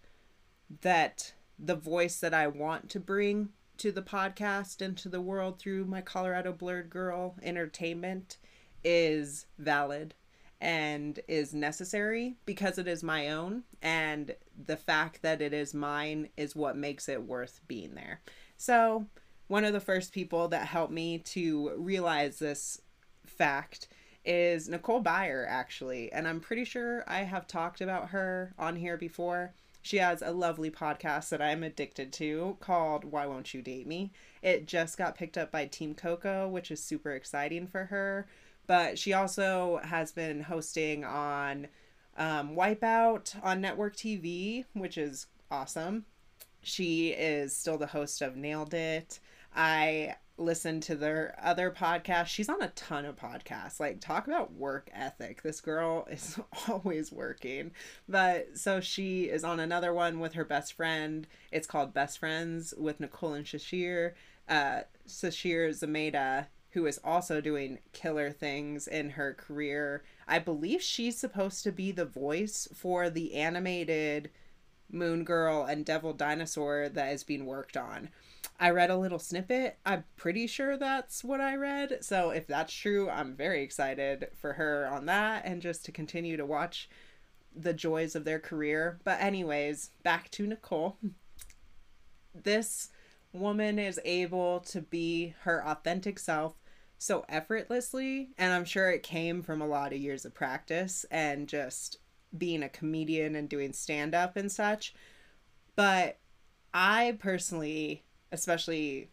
that 0.81 1.33
the 1.57 1.75
voice 1.75 2.19
that 2.19 2.33
I 2.33 2.47
want 2.47 2.89
to 2.89 2.99
bring 2.99 3.49
to 3.77 3.93
the 3.93 4.01
podcast 4.01 4.81
and 4.81 4.97
to 4.97 5.07
the 5.07 5.21
world 5.21 5.59
through 5.59 5.85
my 5.85 6.01
Colorado 6.01 6.51
Blerd 6.51 6.89
Girl 6.89 7.35
entertainment 7.41 8.37
is 8.83 9.45
valid 9.57 10.13
and 10.61 11.19
is 11.27 11.53
necessary 11.53 12.35
because 12.45 12.77
it 12.77 12.87
is 12.87 13.03
my 13.03 13.29
own 13.29 13.63
and 13.81 14.35
the 14.65 14.77
fact 14.77 15.21
that 15.21 15.41
it 15.41 15.53
is 15.53 15.73
mine 15.73 16.29
is 16.37 16.55
what 16.55 16.77
makes 16.77 17.09
it 17.09 17.23
worth 17.23 17.59
being 17.67 17.95
there. 17.95 18.21
So, 18.57 19.05
one 19.47 19.65
of 19.65 19.73
the 19.73 19.79
first 19.79 20.11
people 20.11 20.47
that 20.47 20.67
helped 20.67 20.93
me 20.93 21.19
to 21.19 21.71
realize 21.77 22.39
this 22.39 22.81
fact 23.25 23.87
is 24.23 24.67
Nicole 24.67 25.03
Byer, 25.03 25.45
actually. 25.47 26.11
And 26.11 26.27
I'm 26.27 26.39
pretty 26.39 26.65
sure 26.65 27.03
I 27.07 27.19
have 27.19 27.45
talked 27.45 27.79
about 27.79 28.09
her 28.09 28.53
on 28.57 28.75
here 28.75 28.97
before. 28.97 29.53
She 29.83 29.97
has 29.97 30.23
a 30.23 30.31
lovely 30.31 30.71
podcast 30.71 31.29
that 31.29 31.43
I'm 31.43 31.61
addicted 31.61 32.11
to 32.13 32.57
called 32.59 33.05
Why 33.05 33.27
Won't 33.27 33.53
You 33.53 33.61
Date 33.61 33.85
Me? 33.85 34.11
It 34.41 34.65
just 34.65 34.97
got 34.97 35.15
picked 35.15 35.37
up 35.37 35.51
by 35.51 35.67
Team 35.67 35.93
Coco, 35.93 36.47
which 36.47 36.71
is 36.71 36.81
super 36.81 37.11
exciting 37.11 37.67
for 37.67 37.85
her. 37.85 38.25
But 38.67 38.97
she 38.97 39.13
also 39.13 39.79
has 39.83 40.11
been 40.11 40.41
hosting 40.41 41.03
on 41.03 41.67
um, 42.17 42.55
Wipeout 42.55 43.35
on 43.43 43.61
network 43.61 43.95
TV, 43.95 44.65
which 44.73 44.97
is 44.97 45.27
awesome. 45.51 46.05
She 46.61 47.09
is 47.09 47.55
still 47.55 47.77
the 47.77 47.87
host 47.87 48.21
of 48.21 48.35
Nailed 48.35 48.73
It. 48.73 49.19
I 49.55 50.15
listen 50.37 50.81
to 50.81 50.95
their 50.95 51.37
other 51.41 51.71
podcast. 51.71 52.27
She's 52.27 52.49
on 52.49 52.61
a 52.61 52.69
ton 52.69 53.05
of 53.05 53.15
podcasts. 53.15 53.79
Like 53.79 54.01
talk 54.01 54.27
about 54.27 54.53
work 54.53 54.89
ethic. 54.93 55.41
This 55.41 55.61
girl 55.61 56.07
is 56.11 56.39
always 56.67 57.11
working. 57.11 57.71
But 58.07 58.57
so 58.57 58.81
she 58.81 59.25
is 59.25 59.43
on 59.43 59.59
another 59.59 59.93
one 59.93 60.19
with 60.19 60.33
her 60.33 60.45
best 60.45 60.73
friend. 60.73 61.27
It's 61.51 61.67
called 61.67 61.93
Best 61.93 62.19
Friends 62.19 62.73
with 62.77 62.99
Nicole 62.99 63.33
and 63.33 63.45
Sasheer. 63.45 64.13
Uh 64.47 64.81
Sasheer 65.07 65.69
Zamata, 65.69 66.47
who 66.75 66.85
is 66.85 66.99
also 67.05 67.39
doing 67.39 67.79
killer 67.93 68.29
things 68.29 68.85
in 68.85 69.11
her 69.11 69.33
career. 69.33 70.03
I 70.27 70.39
believe 70.39 70.81
she's 70.81 71.17
supposed 71.17 71.63
to 71.63 71.71
be 71.71 71.93
the 71.93 72.03
voice 72.03 72.67
for 72.75 73.09
the 73.09 73.33
animated 73.33 74.29
Moon 74.91 75.23
Girl 75.23 75.63
and 75.63 75.85
Devil 75.85 76.11
Dinosaur 76.11 76.89
that 76.89 77.13
is 77.13 77.23
being 77.23 77.45
worked 77.45 77.77
on. 77.77 78.09
I 78.59 78.71
read 78.71 78.89
a 78.89 78.97
little 78.97 79.19
snippet. 79.19 79.77
I'm 79.85 80.03
pretty 80.17 80.47
sure 80.47 80.75
that's 80.75 81.23
what 81.23 81.39
I 81.39 81.55
read. 81.55 81.99
So 82.01 82.31
if 82.31 82.45
that's 82.45 82.73
true, 82.73 83.09
I'm 83.09 83.37
very 83.37 83.63
excited 83.63 84.27
for 84.35 84.53
her 84.53 84.85
on 84.91 85.05
that 85.05 85.45
and 85.45 85.61
just 85.61 85.85
to 85.85 85.93
continue 85.93 86.35
to 86.35 86.45
watch 86.45 86.89
the 87.55 87.73
joys 87.73 88.17
of 88.17 88.25
their 88.25 88.39
career. 88.39 88.99
But, 89.05 89.21
anyways, 89.21 89.91
back 90.03 90.29
to 90.31 90.45
Nicole. 90.45 90.97
This 92.33 92.89
woman 93.31 93.79
is 93.79 93.97
able 94.03 94.59
to 94.59 94.81
be 94.81 95.35
her 95.43 95.65
authentic 95.65 96.19
self 96.19 96.55
so 96.97 97.25
effortlessly. 97.29 98.29
And 98.37 98.53
I'm 98.53 98.65
sure 98.65 98.89
it 98.89 99.03
came 99.03 99.41
from 99.41 99.61
a 99.61 99.67
lot 99.67 99.93
of 99.93 99.99
years 99.99 100.25
of 100.25 100.33
practice 100.33 101.05
and 101.11 101.47
just 101.47 101.97
being 102.37 102.63
a 102.63 102.69
comedian 102.69 103.35
and 103.35 103.47
doing 103.47 103.73
stand 103.73 104.13
up 104.13 104.35
and 104.37 104.51
such. 104.51 104.93
But 105.75 106.19
I 106.73 107.17
personally 107.19 108.05
especially 108.35 109.09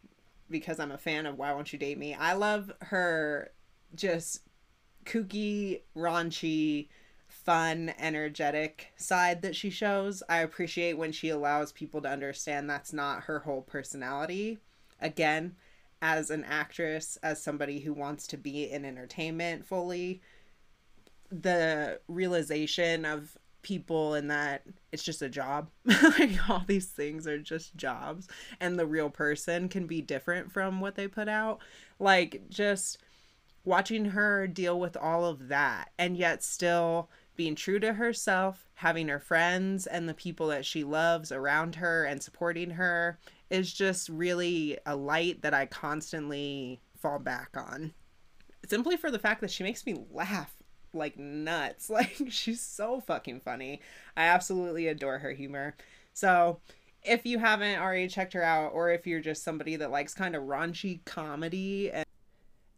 because 0.50 0.78
I'm 0.78 0.92
a 0.92 0.98
fan 0.98 1.24
of 1.24 1.38
Why 1.38 1.52
Won't 1.52 1.72
You 1.72 1.78
Date 1.78 1.98
Me. 1.98 2.14
I 2.14 2.34
love 2.34 2.70
her 2.82 3.52
just 3.94 4.42
kooky, 5.06 5.80
raunchy, 5.96 6.88
fun, 7.26 7.94
energetic 7.98 8.92
side 8.96 9.40
that 9.42 9.56
she 9.56 9.70
shows. 9.70 10.22
I 10.28 10.38
appreciate 10.38 10.98
when 10.98 11.12
she 11.12 11.30
allows 11.30 11.72
people 11.72 12.02
to 12.02 12.10
understand 12.10 12.68
that's 12.68 12.92
not 12.92 13.24
her 13.24 13.40
whole 13.40 13.62
personality. 13.62 14.58
Again, 15.00 15.56
as 16.02 16.30
an 16.30 16.44
actress, 16.44 17.16
as 17.22 17.42
somebody 17.42 17.78
who 17.78 17.94
wants 17.94 18.26
to 18.26 18.36
be 18.36 18.68
in 18.68 18.84
entertainment 18.84 19.64
fully, 19.64 20.20
the 21.30 22.00
realization 22.08 23.04
of 23.04 23.38
people 23.62 24.14
and 24.14 24.28
that 24.28 24.62
it's 24.90 25.04
just 25.04 25.22
a 25.22 25.28
job. 25.28 25.70
like 25.84 26.50
all 26.50 26.64
these 26.66 26.86
things 26.86 27.28
are 27.28 27.38
just 27.38 27.76
jobs 27.76 28.26
and 28.60 28.76
the 28.76 28.84
real 28.84 29.08
person 29.08 29.68
can 29.68 29.86
be 29.86 30.02
different 30.02 30.52
from 30.52 30.80
what 30.80 30.96
they 30.96 31.06
put 31.06 31.28
out. 31.28 31.60
Like 32.00 32.42
just 32.50 32.98
watching 33.64 34.06
her 34.06 34.48
deal 34.48 34.80
with 34.80 34.96
all 34.96 35.24
of 35.24 35.46
that 35.48 35.90
and 35.96 36.16
yet 36.16 36.42
still 36.42 37.08
being 37.36 37.54
true 37.54 37.78
to 37.80 37.94
herself, 37.94 38.68
having 38.74 39.08
her 39.08 39.20
friends 39.20 39.86
and 39.86 40.08
the 40.08 40.14
people 40.14 40.48
that 40.48 40.64
she 40.64 40.84
loves 40.84 41.32
around 41.32 41.76
her 41.76 42.04
and 42.04 42.22
supporting 42.22 42.70
her 42.70 43.18
is 43.50 43.72
just 43.72 44.08
really 44.08 44.78
a 44.86 44.96
light 44.96 45.42
that 45.42 45.54
I 45.54 45.66
constantly 45.66 46.80
fall 46.98 47.18
back 47.18 47.50
on. 47.56 47.92
Simply 48.68 48.96
for 48.96 49.10
the 49.10 49.18
fact 49.18 49.40
that 49.40 49.50
she 49.50 49.64
makes 49.64 49.84
me 49.84 50.04
laugh 50.10 50.54
like 50.94 51.18
nuts. 51.18 51.90
Like 51.92 52.16
she's 52.30 52.60
so 52.60 53.00
fucking 53.00 53.40
funny. 53.40 53.80
I 54.16 54.24
absolutely 54.24 54.88
adore 54.88 55.18
her 55.18 55.32
humor. 55.32 55.74
So, 56.14 56.60
if 57.02 57.26
you 57.26 57.38
haven't 57.38 57.80
already 57.80 58.08
checked 58.08 58.32
her 58.32 58.42
out 58.42 58.72
or 58.72 58.90
if 58.90 59.06
you're 59.06 59.20
just 59.20 59.42
somebody 59.42 59.76
that 59.76 59.90
likes 59.90 60.14
kind 60.14 60.36
of 60.36 60.44
raunchy 60.44 61.04
comedy 61.04 61.90
and 61.90 62.06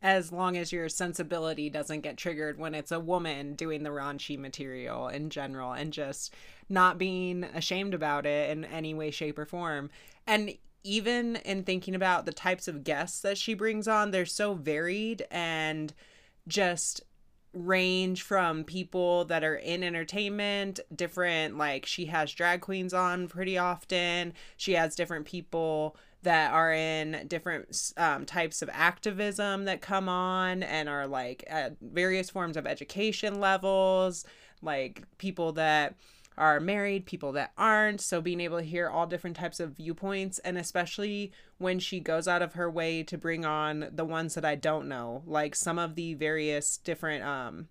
as 0.04 0.30
long 0.30 0.54
as 0.54 0.70
your 0.70 0.86
sensibility 0.86 1.70
doesn't 1.70 2.02
get 2.02 2.18
triggered 2.18 2.58
when 2.58 2.74
it's 2.74 2.92
a 2.92 3.00
woman 3.00 3.54
doing 3.54 3.82
the 3.82 3.90
raunchy 3.90 4.38
material 4.38 5.08
in 5.08 5.30
general 5.30 5.72
and 5.72 5.94
just 5.94 6.34
not 6.68 6.98
being 6.98 7.42
ashamed 7.42 7.94
about 7.94 8.26
it 8.26 8.50
in 8.50 8.66
any 8.66 8.92
way, 8.92 9.10
shape, 9.10 9.38
or 9.38 9.46
form. 9.46 9.88
And 10.26 10.52
even 10.82 11.36
in 11.36 11.64
thinking 11.64 11.94
about 11.94 12.26
the 12.26 12.32
types 12.32 12.68
of 12.68 12.84
guests 12.84 13.22
that 13.22 13.38
she 13.38 13.54
brings 13.54 13.88
on, 13.88 14.10
they're 14.10 14.26
so 14.26 14.52
varied 14.52 15.26
and 15.30 15.94
just 16.46 17.00
range 17.54 18.20
from 18.20 18.62
people 18.62 19.24
that 19.24 19.42
are 19.42 19.56
in 19.56 19.82
entertainment, 19.82 20.80
different, 20.94 21.56
like 21.56 21.86
she 21.86 22.06
has 22.06 22.30
drag 22.30 22.60
queens 22.60 22.92
on 22.92 23.26
pretty 23.26 23.56
often. 23.56 24.34
She 24.58 24.72
has 24.72 24.94
different 24.94 25.24
people 25.24 25.96
that 26.24 26.52
are 26.52 26.72
in 26.72 27.26
different 27.28 27.92
um, 27.96 28.26
types 28.26 28.60
of 28.60 28.70
activism 28.72 29.64
that 29.64 29.80
come 29.80 30.08
on 30.08 30.62
and 30.62 30.88
are 30.88 31.06
like 31.06 31.44
at 31.46 31.76
various 31.80 32.28
forms 32.28 32.56
of 32.56 32.66
education 32.66 33.40
levels, 33.40 34.24
like 34.60 35.02
people 35.18 35.52
that 35.52 35.94
are 36.36 36.58
married, 36.58 37.06
people 37.06 37.32
that 37.32 37.52
aren't. 37.56 38.00
So 38.00 38.20
being 38.20 38.40
able 38.40 38.58
to 38.58 38.64
hear 38.64 38.88
all 38.88 39.06
different 39.06 39.36
types 39.36 39.60
of 39.60 39.76
viewpoints, 39.76 40.38
and 40.40 40.58
especially 40.58 41.32
when 41.58 41.78
she 41.78 42.00
goes 42.00 42.26
out 42.26 42.42
of 42.42 42.54
her 42.54 42.70
way 42.70 43.02
to 43.04 43.16
bring 43.16 43.44
on 43.44 43.88
the 43.92 44.04
ones 44.04 44.34
that 44.34 44.44
I 44.44 44.56
don't 44.56 44.88
know, 44.88 45.22
like 45.26 45.54
some 45.54 45.78
of 45.78 45.94
the 45.94 46.14
various 46.14 46.76
different 46.78 47.24
um 47.24 47.68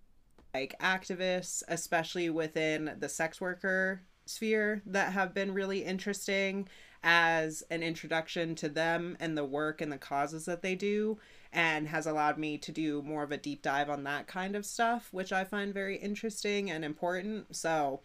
like 0.53 0.75
activists, 0.79 1.63
especially 1.67 2.29
within 2.29 2.95
the 2.99 3.09
sex 3.09 3.41
worker 3.41 4.03
sphere 4.25 4.81
that 4.85 5.11
have 5.11 5.33
been 5.33 5.53
really 5.53 5.83
interesting 5.83 6.67
as 7.03 7.63
an 7.69 7.83
introduction 7.83 8.55
to 8.55 8.69
them 8.69 9.17
and 9.19 9.37
the 9.37 9.43
work 9.43 9.81
and 9.81 9.91
the 9.91 9.97
causes 9.97 10.45
that 10.45 10.61
they 10.61 10.73
do 10.73 11.17
and 11.51 11.89
has 11.89 12.07
allowed 12.07 12.37
me 12.37 12.57
to 12.57 12.71
do 12.71 13.01
more 13.01 13.23
of 13.23 13.31
a 13.31 13.37
deep 13.37 13.61
dive 13.61 13.89
on 13.89 14.03
that 14.03 14.25
kind 14.25 14.55
of 14.55 14.65
stuff 14.65 15.09
which 15.11 15.33
i 15.33 15.43
find 15.43 15.73
very 15.73 15.97
interesting 15.97 16.71
and 16.71 16.85
important 16.85 17.53
so 17.53 17.99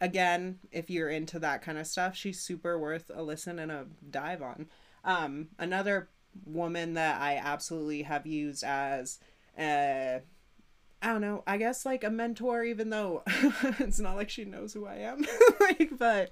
again 0.00 0.58
if 0.72 0.88
you're 0.88 1.10
into 1.10 1.38
that 1.38 1.60
kind 1.60 1.76
of 1.76 1.86
stuff 1.86 2.16
she's 2.16 2.40
super 2.40 2.78
worth 2.78 3.10
a 3.14 3.22
listen 3.22 3.58
and 3.58 3.70
a 3.70 3.86
dive 4.10 4.42
on 4.42 4.66
um, 5.04 5.48
another 5.58 6.08
woman 6.46 6.94
that 6.94 7.20
i 7.20 7.36
absolutely 7.36 8.02
have 8.02 8.26
used 8.26 8.64
as 8.64 9.18
a 9.58 10.20
I 11.02 11.06
don't 11.06 11.22
know, 11.22 11.42
I 11.46 11.56
guess 11.56 11.86
like 11.86 12.04
a 12.04 12.10
mentor, 12.10 12.62
even 12.62 12.90
though 12.90 13.22
it's 13.78 14.00
not 14.00 14.16
like 14.16 14.28
she 14.28 14.44
knows 14.44 14.74
who 14.74 14.86
I 14.86 14.96
am. 14.96 15.24
like, 15.60 15.96
but 15.98 16.30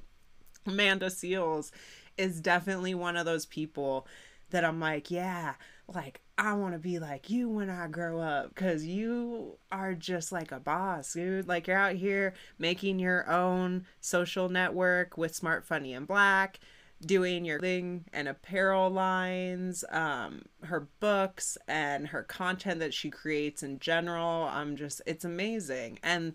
Amanda 0.67 1.07
Seales 1.07 1.71
is 2.17 2.41
definitely 2.41 2.95
one 2.95 3.17
of 3.17 3.25
those 3.25 3.47
people 3.47 4.07
that 4.51 4.65
I'm 4.65 4.81
like, 4.81 5.11
yeah, 5.11 5.55
like 5.93 6.21
I 6.37 6.53
want 6.55 6.75
to 6.75 6.79
be 6.79 6.99
like 6.99 7.31
you 7.31 7.49
when 7.49 7.71
I 7.71 7.89
grow 7.89 8.21
up 8.21 8.55
cuz 8.55 8.85
you 8.85 9.59
are 9.73 9.95
just 9.95 10.33
like 10.33 10.53
a 10.53 10.61
boss, 10.61 11.13
dude. 11.15 11.49
Like 11.49 11.67
you're 11.67 11.77
out 11.77 11.97
here 11.97 12.35
making 12.59 12.99
your 12.99 13.29
own 13.31 13.87
social 14.01 14.49
network 14.49 15.17
with 15.17 15.35
Smart 15.35 15.65
Funny 15.65 15.95
and 15.95 16.07
Black, 16.07 16.61
doing 17.01 17.45
your 17.45 17.61
thing 17.61 18.05
and 18.13 18.29
apparel 18.29 18.91
lines, 18.91 19.85
um 19.91 20.43
her 20.65 20.89
books 21.01 21.57
and 21.67 22.09
her 22.09 22.23
content 22.23 22.81
that 22.81 22.95
she 22.95 23.11
creates 23.11 23.63
in 23.63 23.79
general. 23.79 24.45
I'm 24.45 24.77
just 24.77 25.01
it's 25.07 25.25
amazing. 25.25 25.99
And 26.03 26.35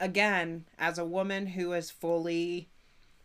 again, 0.00 0.66
as 0.78 0.98
a 0.98 1.04
woman 1.04 1.46
who 1.46 1.72
is 1.72 1.90
fully 1.90 2.68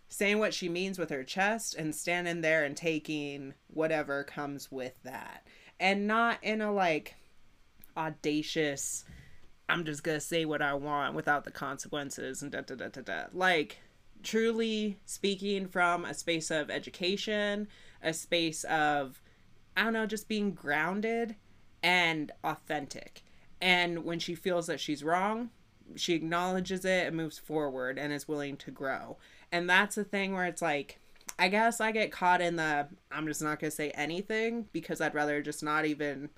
saying 0.10 0.40
what 0.40 0.54
she 0.54 0.70
means 0.70 0.98
with 0.98 1.10
her 1.10 1.24
chest 1.24 1.76
and 1.76 1.94
standing 1.94 2.42
there 2.42 2.64
and 2.64 2.78
taking 2.78 3.54
whatever 3.68 4.24
comes 4.24 4.72
with 4.72 4.94
that. 5.04 5.46
And 5.80 6.08
not 6.08 6.40
in 6.42 6.62
a 6.62 6.72
like 6.72 7.16
audacious, 7.96 9.06
I'm 9.70 9.86
just 9.86 10.04
gonna 10.04 10.20
say 10.20 10.46
what 10.46 10.62
I 10.62 10.74
want 10.74 11.16
without 11.16 11.44
the 11.44 11.52
consequences 11.52 12.42
and 12.42 12.52
da 12.52 12.62
da 12.62 12.76
da 12.76 12.88
da 12.88 13.02
da. 13.02 13.24
Like, 13.34 13.80
truly 14.24 15.00
speaking 15.06 15.68
from 15.68 16.06
a 16.06 16.14
space 16.14 16.52
of 16.52 16.70
education, 16.70 17.68
a 18.02 18.14
space 18.14 18.64
of, 18.66 19.22
I 19.76 19.84
don't 19.84 19.94
know, 19.94 20.06
just 20.06 20.28
being 20.28 20.52
grounded 20.52 21.36
and 21.84 22.32
authentic. 22.44 23.24
And 23.62 24.06
when 24.06 24.20
she 24.20 24.36
feels 24.36 24.68
that 24.68 24.80
she's 24.80 25.04
wrong, 25.04 25.50
she 25.96 26.14
acknowledges 26.14 26.86
it 26.86 27.08
and 27.08 27.16
moves 27.16 27.38
forward 27.38 27.98
and 27.98 28.12
is 28.12 28.28
willing 28.28 28.58
to 28.58 28.72
grow. 28.72 29.18
And 29.58 29.68
that's 29.68 29.96
the 29.96 30.04
thing 30.04 30.36
where 30.36 30.46
it's 30.46 30.62
like, 30.62 31.00
I 31.40 31.48
guess 31.48 31.82
I 31.82 31.92
get 31.92 32.12
caught 32.12 32.42
in 32.42 32.58
the 32.58 32.88
I'm 33.12 33.26
just 33.26 33.42
not 33.42 33.60
going 33.60 33.72
to 33.72 33.76
say 33.76 33.90
anything 33.92 34.68
because 34.72 35.02
I'd 35.02 35.16
rather 35.16 35.42
just 35.42 35.64
not 35.64 35.86
even 35.86 36.30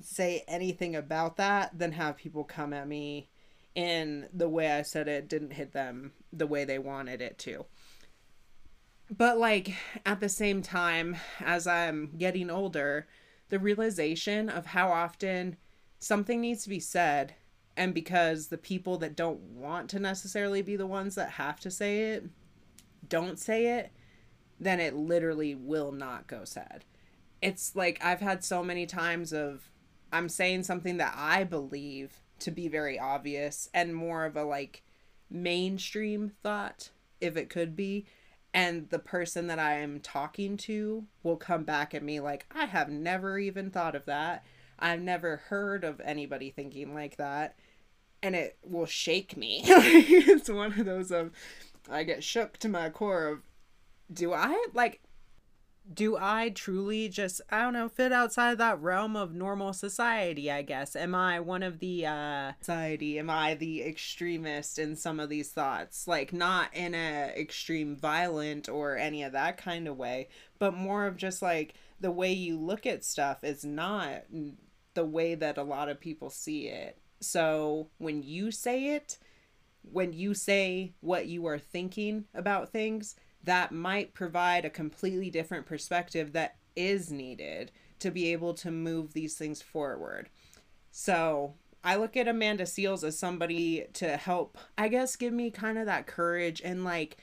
say 0.00 0.42
anything 0.48 0.96
about 0.96 1.36
that 1.36 1.78
than 1.78 1.92
have 1.92 2.16
people 2.16 2.42
come 2.44 2.72
at 2.72 2.88
me 2.88 3.28
in 3.74 4.28
the 4.32 4.48
way 4.48 4.70
I 4.72 4.80
said 4.80 5.08
it 5.08 5.28
didn't 5.28 5.52
hit 5.52 5.72
them 5.72 6.12
the 6.32 6.46
way 6.46 6.64
they 6.64 6.78
wanted 6.78 7.20
it 7.20 7.36
to. 7.40 7.66
But 9.14 9.36
like 9.36 9.74
at 10.06 10.20
the 10.20 10.30
same 10.30 10.62
time 10.62 11.16
as 11.38 11.66
I'm 11.66 12.12
getting 12.16 12.48
older, 12.48 13.06
the 13.50 13.58
realization 13.58 14.48
of 14.48 14.64
how 14.64 14.88
often 14.88 15.58
something 15.98 16.40
needs 16.40 16.62
to 16.62 16.70
be 16.70 16.80
said 16.80 17.34
and 17.76 17.94
because 17.94 18.48
the 18.48 18.58
people 18.58 18.98
that 18.98 19.16
don't 19.16 19.40
want 19.40 19.88
to 19.90 19.98
necessarily 19.98 20.62
be 20.62 20.76
the 20.76 20.86
ones 20.86 21.14
that 21.14 21.30
have 21.30 21.58
to 21.60 21.70
say 21.70 22.12
it 22.12 22.24
don't 23.08 23.38
say 23.38 23.66
it, 23.78 23.90
then 24.58 24.80
it 24.80 24.94
literally 24.94 25.54
will 25.54 25.92
not 25.92 26.26
go 26.26 26.44
said. 26.44 26.84
It's 27.40 27.74
like 27.74 28.02
I've 28.02 28.20
had 28.20 28.44
so 28.44 28.62
many 28.62 28.86
times 28.86 29.32
of 29.32 29.70
I'm 30.12 30.28
saying 30.28 30.62
something 30.62 30.98
that 30.98 31.14
I 31.16 31.44
believe 31.44 32.20
to 32.40 32.50
be 32.50 32.68
very 32.68 32.98
obvious 32.98 33.68
and 33.74 33.94
more 33.94 34.24
of 34.24 34.36
a 34.36 34.44
like 34.44 34.82
mainstream 35.30 36.32
thought 36.42 36.90
if 37.20 37.36
it 37.36 37.48
could 37.48 37.74
be 37.74 38.06
and 38.54 38.90
the 38.90 38.98
person 38.98 39.46
that 39.46 39.58
I 39.58 39.74
am 39.78 40.00
talking 40.00 40.56
to 40.58 41.04
will 41.22 41.36
come 41.36 41.64
back 41.64 41.94
at 41.94 42.02
me 42.02 42.20
like 42.20 42.46
I 42.54 42.66
have 42.66 42.88
never 42.88 43.38
even 43.38 43.70
thought 43.70 43.94
of 43.94 44.04
that. 44.06 44.44
I've 44.78 45.00
never 45.00 45.36
heard 45.48 45.84
of 45.84 46.00
anybody 46.00 46.50
thinking 46.50 46.94
like 46.94 47.16
that 47.16 47.56
and 48.22 48.36
it 48.36 48.56
will 48.64 48.86
shake 48.86 49.36
me. 49.36 49.62
it's 49.66 50.48
one 50.48 50.78
of 50.78 50.86
those 50.86 51.10
of 51.10 51.32
I 51.90 52.04
get 52.04 52.22
shook 52.22 52.58
to 52.58 52.68
my 52.68 52.90
core 52.90 53.26
of 53.26 53.38
do 54.12 54.32
I? 54.32 54.66
Like 54.72 55.00
do 55.92 56.16
I 56.16 56.50
truly 56.50 57.08
just 57.08 57.40
I 57.50 57.62
don't 57.62 57.72
know 57.72 57.88
fit 57.88 58.12
outside 58.12 58.52
of 58.52 58.58
that 58.58 58.80
realm 58.80 59.16
of 59.16 59.34
normal 59.34 59.72
society 59.72 60.50
I 60.50 60.62
guess? 60.62 60.94
Am 60.94 61.14
I 61.14 61.40
one 61.40 61.64
of 61.64 61.80
the 61.80 62.06
uh 62.06 62.52
society? 62.60 63.18
Am 63.18 63.28
I 63.28 63.54
the 63.54 63.82
extremist 63.82 64.78
in 64.78 64.94
some 64.94 65.18
of 65.18 65.28
these 65.28 65.50
thoughts? 65.50 66.06
Like 66.06 66.32
not 66.32 66.72
in 66.72 66.94
a 66.94 67.32
extreme 67.36 67.96
violent 67.96 68.68
or 68.68 68.96
any 68.96 69.24
of 69.24 69.32
that 69.32 69.56
kind 69.56 69.88
of 69.88 69.96
way 69.96 70.28
but 70.58 70.74
more 70.74 71.06
of 71.06 71.16
just 71.16 71.42
like 71.42 71.74
the 72.00 72.12
way 72.12 72.32
you 72.32 72.58
look 72.58 72.86
at 72.86 73.04
stuff 73.04 73.42
is 73.42 73.64
not 73.64 74.22
the 74.94 75.04
way 75.04 75.34
that 75.34 75.58
a 75.58 75.62
lot 75.62 75.88
of 75.88 75.98
people 75.98 76.30
see 76.30 76.68
it 76.68 76.98
so 77.22 77.88
when 77.98 78.22
you 78.22 78.50
say 78.50 78.94
it, 78.94 79.18
when 79.82 80.12
you 80.12 80.34
say 80.34 80.92
what 81.00 81.26
you 81.26 81.46
are 81.46 81.58
thinking 81.58 82.24
about 82.34 82.70
things, 82.70 83.16
that 83.44 83.72
might 83.72 84.14
provide 84.14 84.64
a 84.64 84.70
completely 84.70 85.30
different 85.30 85.66
perspective 85.66 86.32
that 86.32 86.56
is 86.76 87.10
needed 87.10 87.72
to 87.98 88.10
be 88.10 88.32
able 88.32 88.54
to 88.54 88.70
move 88.70 89.12
these 89.12 89.34
things 89.34 89.60
forward. 89.60 90.28
So 90.90 91.54
I 91.84 91.96
look 91.96 92.16
at 92.16 92.28
Amanda 92.28 92.64
Seales 92.64 93.04
as 93.04 93.18
somebody 93.18 93.86
to 93.94 94.16
help, 94.16 94.58
I 94.78 94.88
guess, 94.88 95.16
give 95.16 95.32
me 95.32 95.50
kind 95.50 95.78
of 95.78 95.86
that 95.86 96.06
courage 96.06 96.60
and 96.64 96.84
like 96.84 97.16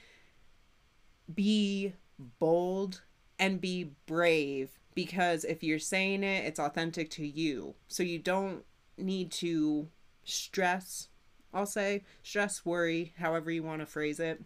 be 1.33 1.93
bold 2.39 3.01
and 3.37 3.61
be 3.61 3.91
brave 4.05 4.69
because 4.95 5.45
if 5.45 5.63
you're 5.63 5.79
saying 5.79 6.23
it, 6.23 6.45
it's 6.45 6.59
authentic 6.59 7.09
to 7.11 7.25
you. 7.25 7.75
So 7.87 8.03
you 8.03 8.19
don't 8.19 8.65
need 8.99 9.31
to 9.33 9.87
stress, 10.23 11.07
I'll 11.53 11.65
say, 11.65 12.03
stress, 12.23 12.65
worry, 12.65 13.13
however 13.17 13.51
you 13.51 13.63
want 13.63 13.81
to 13.81 13.85
phrase 13.85 14.19
it, 14.19 14.41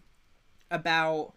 about, 0.72 1.34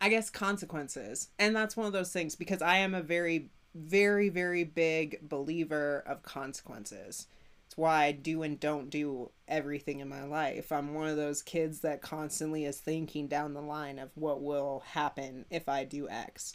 I 0.00 0.08
guess, 0.08 0.30
consequences. 0.30 1.28
And 1.38 1.54
that's 1.54 1.76
one 1.76 1.86
of 1.86 1.92
those 1.92 2.12
things 2.12 2.34
because 2.34 2.62
I 2.62 2.78
am 2.78 2.94
a 2.94 3.02
very, 3.02 3.50
very, 3.74 4.28
very 4.28 4.64
big 4.64 5.28
believer 5.28 6.02
of 6.06 6.22
consequences. 6.22 7.26
It's 7.72 7.78
why 7.78 8.04
I 8.04 8.12
do 8.12 8.42
and 8.42 8.60
don't 8.60 8.90
do 8.90 9.30
everything 9.48 10.00
in 10.00 10.08
my 10.08 10.24
life. 10.24 10.70
I'm 10.70 10.92
one 10.92 11.08
of 11.08 11.16
those 11.16 11.40
kids 11.40 11.80
that 11.80 12.02
constantly 12.02 12.66
is 12.66 12.78
thinking 12.78 13.28
down 13.28 13.54
the 13.54 13.62
line 13.62 13.98
of 13.98 14.10
what 14.14 14.42
will 14.42 14.82
happen 14.90 15.46
if 15.48 15.70
I 15.70 15.84
do 15.84 16.06
X. 16.06 16.54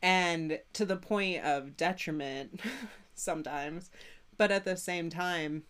And 0.00 0.58
to 0.72 0.86
the 0.86 0.96
point 0.96 1.44
of 1.44 1.76
detriment 1.76 2.60
sometimes. 3.14 3.90
But 4.36 4.50
at 4.50 4.64
the 4.64 4.76
same 4.76 5.10
time, 5.10 5.64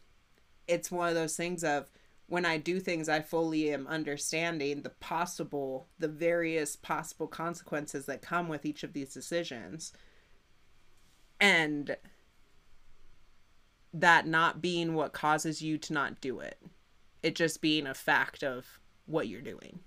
it's 0.67 0.91
one 0.91 1.09
of 1.09 1.15
those 1.15 1.37
things 1.37 1.63
of 1.63 1.91
when 2.27 2.47
I 2.47 2.57
do 2.57 2.81
things, 2.81 3.09
I 3.09 3.21
fully 3.21 3.71
am 3.71 3.87
understanding 3.87 4.83
the 4.83 4.91
possible, 4.91 5.89
the 5.99 6.09
various 6.09 6.75
possible 6.75 7.27
consequences 7.27 8.07
that 8.07 8.23
come 8.23 8.49
with 8.49 8.65
each 8.65 8.83
of 8.83 8.95
these 8.95 9.13
decisions. 9.13 9.93
And 11.39 11.97
that 13.93 14.27
not 14.27 14.61
being 14.61 14.95
what 14.95 15.13
causes 15.13 15.63
you 15.63 15.79
to 15.79 15.93
not 15.93 16.21
do 16.21 16.41
it. 16.41 16.61
It 17.23 17.35
just 17.35 17.61
being 17.61 17.87
a 17.87 17.95
fact 17.95 18.43
of 18.43 18.81
what 19.07 19.29
you're 19.29 19.41
doing. 19.41 19.81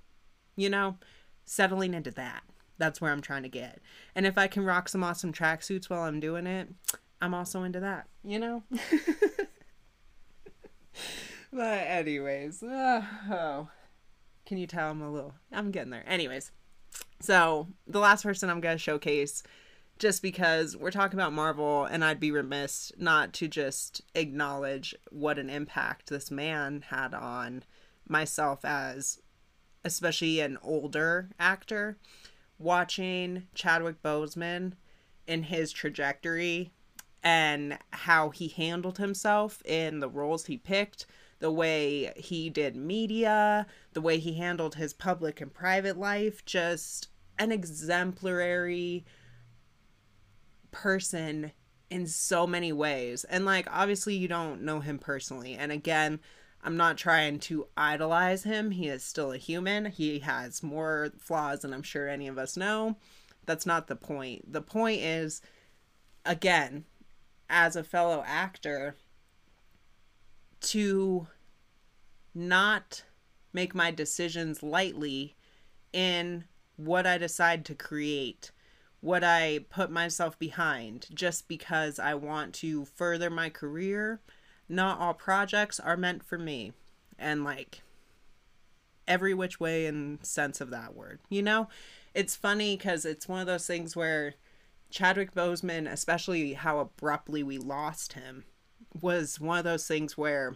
You 0.55 0.69
know, 0.69 0.97
settling 1.45 1.93
into 1.93 2.11
that. 2.11 2.43
That's 2.77 3.01
where 3.01 3.11
I'm 3.11 3.21
trying 3.21 3.43
to 3.43 3.49
get. 3.49 3.79
And 4.15 4.25
if 4.25 4.37
I 4.37 4.47
can 4.47 4.63
rock 4.63 4.87
some 4.87 5.03
awesome 5.03 5.33
tracksuits 5.33 5.89
while 5.89 6.03
I'm 6.03 6.19
doing 6.19 6.47
it, 6.47 6.69
I'm 7.21 7.33
also 7.33 7.63
into 7.63 7.79
that, 7.79 8.07
you 8.23 8.39
know? 8.39 8.63
but 11.51 11.79
anyways, 11.87 12.61
uh, 12.63 13.01
oh. 13.29 13.69
Can 14.45 14.57
you 14.57 14.67
tell 14.67 14.91
I'm 14.91 15.01
a 15.01 15.11
little 15.11 15.33
I'm 15.51 15.71
getting 15.71 15.91
there. 15.91 16.05
Anyways. 16.07 16.51
So, 17.19 17.67
the 17.85 17.99
last 17.99 18.23
person 18.23 18.49
I'm 18.49 18.61
going 18.61 18.75
to 18.75 18.81
showcase 18.81 19.43
just 19.99 20.21
because 20.21 20.77
we're 20.77 20.91
talking 20.91 21.19
about 21.19 21.33
Marvel, 21.33 21.85
and 21.85 22.05
I'd 22.05 22.19
be 22.19 22.31
remiss 22.31 22.91
not 22.97 23.33
to 23.33 23.47
just 23.47 24.01
acknowledge 24.13 24.95
what 25.09 25.39
an 25.39 25.49
impact 25.49 26.09
this 26.09 26.29
man 26.29 26.85
had 26.89 27.13
on 27.13 27.63
myself 28.07 28.63
as 28.63 29.19
especially 29.83 30.39
an 30.39 30.57
older 30.61 31.29
actor. 31.39 31.97
Watching 32.59 33.47
Chadwick 33.53 34.01
Boseman 34.01 34.73
in 35.27 35.43
his 35.43 35.71
trajectory 35.71 36.71
and 37.23 37.77
how 37.91 38.29
he 38.29 38.47
handled 38.47 38.97
himself 38.97 39.61
in 39.65 39.99
the 39.99 40.09
roles 40.09 40.45
he 40.45 40.57
picked, 40.57 41.05
the 41.39 41.51
way 41.51 42.13
he 42.15 42.49
did 42.49 42.75
media, 42.75 43.67
the 43.93 44.01
way 44.01 44.17
he 44.17 44.33
handled 44.33 44.75
his 44.75 44.93
public 44.93 45.41
and 45.41 45.53
private 45.53 45.97
life, 45.97 46.43
just 46.45 47.09
an 47.37 47.51
exemplary 47.51 49.05
person 50.71 51.51
in 51.89 52.07
so 52.07 52.45
many 52.45 52.73
ways. 52.73 53.23
And 53.25 53.45
like 53.45 53.67
obviously 53.71 54.15
you 54.15 54.27
don't 54.27 54.61
know 54.61 54.79
him 54.79 54.99
personally. 54.99 55.55
And 55.55 55.71
again, 55.71 56.19
I'm 56.63 56.77
not 56.77 56.97
trying 56.97 57.39
to 57.39 57.67
idolize 57.77 58.43
him. 58.43 58.71
He 58.71 58.87
is 58.87 59.03
still 59.03 59.31
a 59.31 59.37
human. 59.37 59.85
He 59.85 60.19
has 60.19 60.63
more 60.63 61.11
flaws 61.19 61.61
than 61.61 61.73
I'm 61.73 61.83
sure 61.83 62.09
any 62.09 62.27
of 62.27 62.37
us 62.37 62.57
know. 62.57 62.97
That's 63.45 63.65
not 63.65 63.87
the 63.87 63.95
point. 63.95 64.51
The 64.51 64.61
point 64.61 65.01
is 65.01 65.41
again, 66.25 66.85
as 67.49 67.75
a 67.75 67.83
fellow 67.83 68.23
actor 68.25 68.95
to 70.59 71.27
not 72.33 73.03
make 73.53 73.73
my 73.73 73.91
decisions 73.91 74.61
lightly 74.61 75.35
in 75.93 76.43
what 76.75 77.07
I 77.07 77.17
decide 77.17 77.65
to 77.65 77.75
create 77.75 78.51
what 79.01 79.23
I 79.23 79.65
put 79.69 79.89
myself 79.91 80.37
behind 80.37 81.07
just 81.13 81.47
because 81.47 81.99
I 81.99 82.13
want 82.15 82.53
to 82.55 82.85
further 82.85 83.29
my 83.29 83.49
career. 83.49 84.19
Not 84.69 84.99
all 84.99 85.13
projects 85.13 85.79
are 85.79 85.97
meant 85.97 86.23
for 86.23 86.37
me. 86.37 86.73
And 87.17 87.43
like 87.43 87.81
every 89.07 89.33
which 89.33 89.59
way 89.59 89.85
in 89.85 90.19
sense 90.21 90.59
of 90.61 90.69
that 90.71 90.95
word. 90.95 91.19
You 91.29 91.41
know, 91.41 91.69
it's 92.13 92.35
funny 92.35 92.75
because 92.75 93.05
it's 93.05 93.27
one 93.27 93.39
of 93.39 93.47
those 93.47 93.65
things 93.65 93.95
where 93.95 94.33
Chadwick 94.89 95.33
Boseman, 95.33 95.91
especially 95.91 96.53
how 96.53 96.79
abruptly 96.79 97.43
we 97.43 97.57
lost 97.57 98.13
him, 98.13 98.45
was 98.99 99.39
one 99.39 99.59
of 99.59 99.63
those 99.63 99.87
things 99.87 100.17
where 100.17 100.55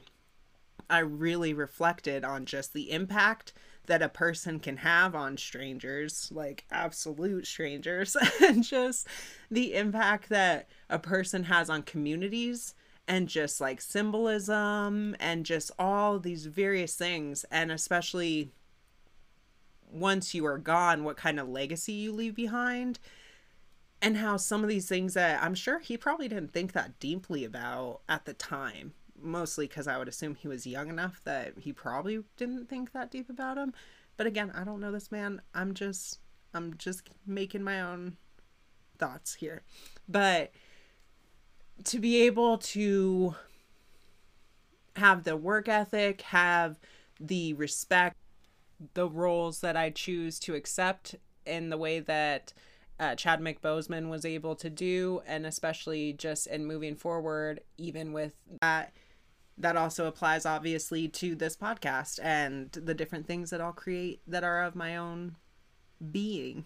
I 0.89 0.99
really 0.99 1.53
reflected 1.53 2.23
on 2.23 2.45
just 2.45 2.73
the 2.73 2.91
impact 2.91 3.53
that 3.87 4.01
a 4.01 4.09
person 4.09 4.59
can 4.59 4.77
have 4.77 5.15
on 5.15 5.37
strangers, 5.37 6.29
like 6.31 6.65
absolute 6.71 7.47
strangers, 7.47 8.15
and 8.41 8.63
just 8.63 9.07
the 9.49 9.73
impact 9.73 10.29
that 10.29 10.69
a 10.89 10.99
person 10.99 11.45
has 11.45 11.69
on 11.69 11.83
communities 11.83 12.73
and 13.07 13.27
just 13.27 13.59
like 13.59 13.81
symbolism 13.81 15.15
and 15.19 15.45
just 15.45 15.71
all 15.79 16.19
these 16.19 16.45
various 16.45 16.95
things 16.95 17.43
and 17.51 17.71
especially 17.71 18.51
once 19.91 20.33
you 20.33 20.45
are 20.45 20.57
gone 20.57 21.03
what 21.03 21.17
kind 21.17 21.39
of 21.39 21.49
legacy 21.49 21.91
you 21.91 22.13
leave 22.13 22.35
behind 22.35 22.99
and 24.01 24.17
how 24.17 24.37
some 24.37 24.63
of 24.63 24.69
these 24.69 24.87
things 24.87 25.13
that 25.13 25.43
I'm 25.43 25.55
sure 25.55 25.79
he 25.79 25.97
probably 25.97 26.27
didn't 26.27 26.53
think 26.53 26.71
that 26.73 26.99
deeply 26.99 27.45
about 27.45 28.01
at 28.09 28.25
the 28.25 28.33
time 28.33 28.93
mostly 29.23 29.67
because 29.67 29.87
I 29.87 29.97
would 29.97 30.07
assume 30.07 30.35
he 30.35 30.47
was 30.47 30.65
young 30.65 30.89
enough 30.89 31.21
that 31.23 31.53
he 31.59 31.73
probably 31.73 32.23
didn't 32.37 32.69
think 32.69 32.91
that 32.91 33.11
deep 33.11 33.29
about 33.29 33.57
him. 33.57 33.73
But 34.17 34.27
again, 34.27 34.51
I 34.55 34.63
don't 34.63 34.79
know 34.79 34.91
this 34.91 35.11
man. 35.11 35.41
I'm 35.53 35.73
just 35.73 36.19
I'm 36.53 36.75
just 36.77 37.09
making 37.25 37.63
my 37.63 37.81
own 37.81 38.17
thoughts 38.97 39.35
here. 39.35 39.61
But 40.07 40.51
to 41.85 41.99
be 41.99 42.21
able 42.23 42.57
to 42.57 43.35
have 44.97 45.23
the 45.23 45.37
work 45.37 45.69
ethic, 45.69 46.21
have 46.21 46.77
the 47.19 47.53
respect, 47.53 48.15
the 48.93 49.07
roles 49.07 49.61
that 49.61 49.77
I 49.77 49.89
choose 49.89 50.39
to 50.39 50.55
accept 50.55 51.15
in 51.45 51.69
the 51.69 51.77
way 51.77 51.99
that 51.99 52.53
uh, 53.01 53.15
Chadwick 53.15 53.61
Boseman 53.61 54.09
was 54.09 54.25
able 54.25 54.55
to 54.55 54.69
do, 54.69 55.21
and 55.25 55.45
especially 55.47 56.13
just 56.13 56.45
in 56.45 56.67
moving 56.67 56.95
forward, 56.95 57.61
even 57.77 58.13
with 58.13 58.35
that 58.61 58.93
that 59.57 59.75
also 59.75 60.05
applies 60.05 60.45
obviously 60.45 61.07
to 61.07 61.35
this 61.35 61.57
podcast 61.57 62.19
and 62.23 62.71
the 62.71 62.93
different 62.93 63.27
things 63.27 63.49
that 63.49 63.59
I'll 63.61 63.73
create 63.73 64.21
that 64.27 64.43
are 64.43 64.63
of 64.63 64.75
my 64.75 64.95
own 64.95 65.35
being. 66.11 66.65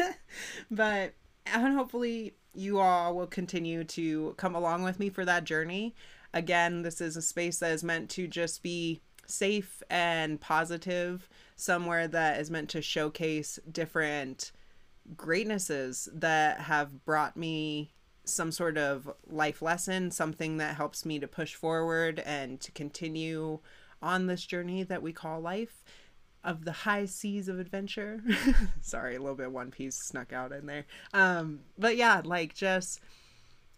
but 0.70 1.14
and 1.46 1.74
hopefully 1.74 2.34
you 2.54 2.78
all 2.78 3.16
will 3.16 3.26
continue 3.26 3.82
to 3.82 4.34
come 4.36 4.54
along 4.54 4.82
with 4.82 5.00
me 5.00 5.08
for 5.08 5.24
that 5.24 5.44
journey. 5.44 5.94
Again, 6.34 6.82
this 6.82 7.00
is 7.00 7.16
a 7.16 7.22
space 7.22 7.58
that 7.58 7.72
is 7.72 7.82
meant 7.82 8.10
to 8.10 8.26
just 8.26 8.62
be 8.62 9.00
safe 9.26 9.82
and 9.88 10.38
positive, 10.38 11.28
somewhere 11.56 12.08
that 12.08 12.40
is 12.40 12.50
meant 12.50 12.68
to 12.70 12.82
showcase 12.82 13.58
different 13.70 14.52
greatnesses 15.16 16.08
that 16.12 16.60
have 16.60 17.04
brought 17.04 17.36
me 17.36 17.92
some 18.24 18.52
sort 18.52 18.78
of 18.78 19.10
life 19.26 19.62
lesson, 19.62 20.10
something 20.10 20.58
that 20.58 20.76
helps 20.76 21.04
me 21.04 21.18
to 21.18 21.26
push 21.26 21.54
forward 21.54 22.20
and 22.20 22.60
to 22.60 22.70
continue 22.72 23.58
on 24.00 24.26
this 24.26 24.44
journey 24.44 24.82
that 24.82 25.02
we 25.02 25.12
call 25.12 25.40
life 25.40 25.84
of 26.44 26.64
the 26.64 26.72
high 26.72 27.04
seas 27.04 27.48
of 27.48 27.58
adventure. 27.58 28.22
Sorry, 28.80 29.16
a 29.16 29.20
little 29.20 29.36
bit 29.36 29.52
One 29.52 29.70
Piece 29.70 29.96
snuck 29.96 30.32
out 30.32 30.52
in 30.52 30.66
there. 30.66 30.86
Um, 31.12 31.60
but 31.78 31.96
yeah, 31.96 32.20
like 32.24 32.54
just 32.54 33.00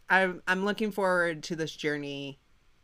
I'm 0.09 0.43
I'm 0.47 0.65
looking 0.65 0.91
forward 0.91 1.43
to 1.45 1.57
this 1.57 1.75
journey 1.75 2.39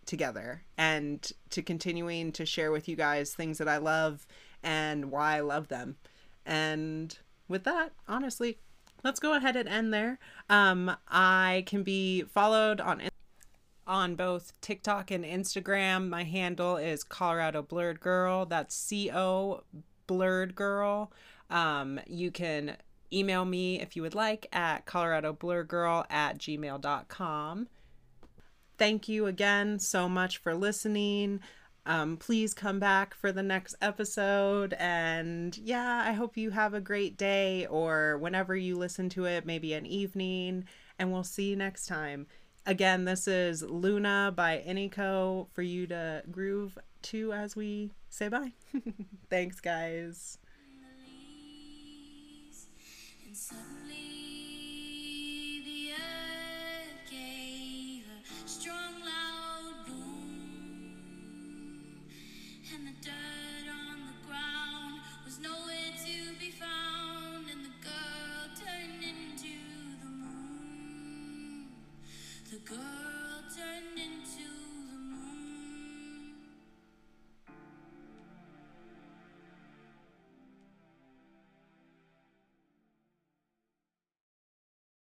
together 0.06 0.62
and 0.76 1.30
to 1.50 1.62
continuing 1.62 2.32
to 2.32 2.44
share 2.44 2.72
with 2.72 2.88
you 2.88 2.96
guys 2.96 3.34
things 3.34 3.58
that 3.58 3.68
I 3.68 3.78
love 3.78 4.26
and 4.62 5.10
why 5.10 5.36
I 5.36 5.40
love 5.40 5.68
them. 5.68 5.96
And 6.44 7.16
with 7.50 7.64
that, 7.64 7.92
honestly, 8.08 8.58
let's 9.04 9.20
go 9.20 9.34
ahead 9.34 9.56
and 9.56 9.68
end 9.68 9.92
there. 9.92 10.18
Um, 10.48 10.96
I 11.08 11.64
can 11.66 11.82
be 11.82 12.22
followed 12.22 12.80
on 12.80 13.02
on 13.86 14.14
both 14.14 14.52
TikTok 14.60 15.10
and 15.10 15.24
Instagram. 15.24 16.08
My 16.08 16.22
handle 16.22 16.76
is 16.76 17.02
Colorado 17.02 17.60
Blerd 17.62 17.98
Girl. 17.98 18.46
That's 18.46 18.74
C 18.74 19.10
O 19.10 19.64
Blerd 20.06 20.54
Girl. 20.54 21.12
Um, 21.50 21.98
you 22.06 22.30
can 22.30 22.76
email 23.12 23.44
me 23.44 23.80
if 23.80 23.96
you 23.96 24.02
would 24.02 24.14
like 24.14 24.46
at 24.52 24.86
Colorado 24.86 25.32
Blerd 25.32 25.66
Girl 25.66 26.06
at 26.08 26.38
gmail.com. 26.38 27.68
Thank 28.78 29.08
you 29.08 29.26
again 29.26 29.78
so 29.80 30.08
much 30.08 30.38
for 30.38 30.54
listening. 30.54 31.40
Um, 31.86 32.16
please 32.16 32.54
come 32.54 32.78
back 32.78 33.14
for 33.14 33.32
the 33.32 33.42
next 33.42 33.74
episode. 33.80 34.74
And 34.78 35.56
yeah, 35.56 36.02
I 36.06 36.12
hope 36.12 36.36
you 36.36 36.50
have 36.50 36.74
a 36.74 36.80
great 36.80 37.16
day 37.16 37.66
or 37.66 38.18
whenever 38.18 38.54
you 38.54 38.76
listen 38.76 39.08
to 39.10 39.24
it, 39.24 39.46
maybe 39.46 39.72
an 39.72 39.86
evening. 39.86 40.64
And 40.98 41.12
we'll 41.12 41.24
see 41.24 41.50
you 41.50 41.56
next 41.56 41.86
time. 41.86 42.26
Again, 42.66 43.04
this 43.04 43.26
is 43.26 43.62
Luna 43.62 44.32
by 44.36 44.62
Iniko 44.66 45.48
for 45.52 45.62
you 45.62 45.86
to 45.86 46.22
groove 46.30 46.76
to 47.02 47.32
as 47.32 47.56
we 47.56 47.92
say 48.10 48.28
bye. 48.28 48.52
Thanks, 49.30 49.60
guys. 49.60 50.38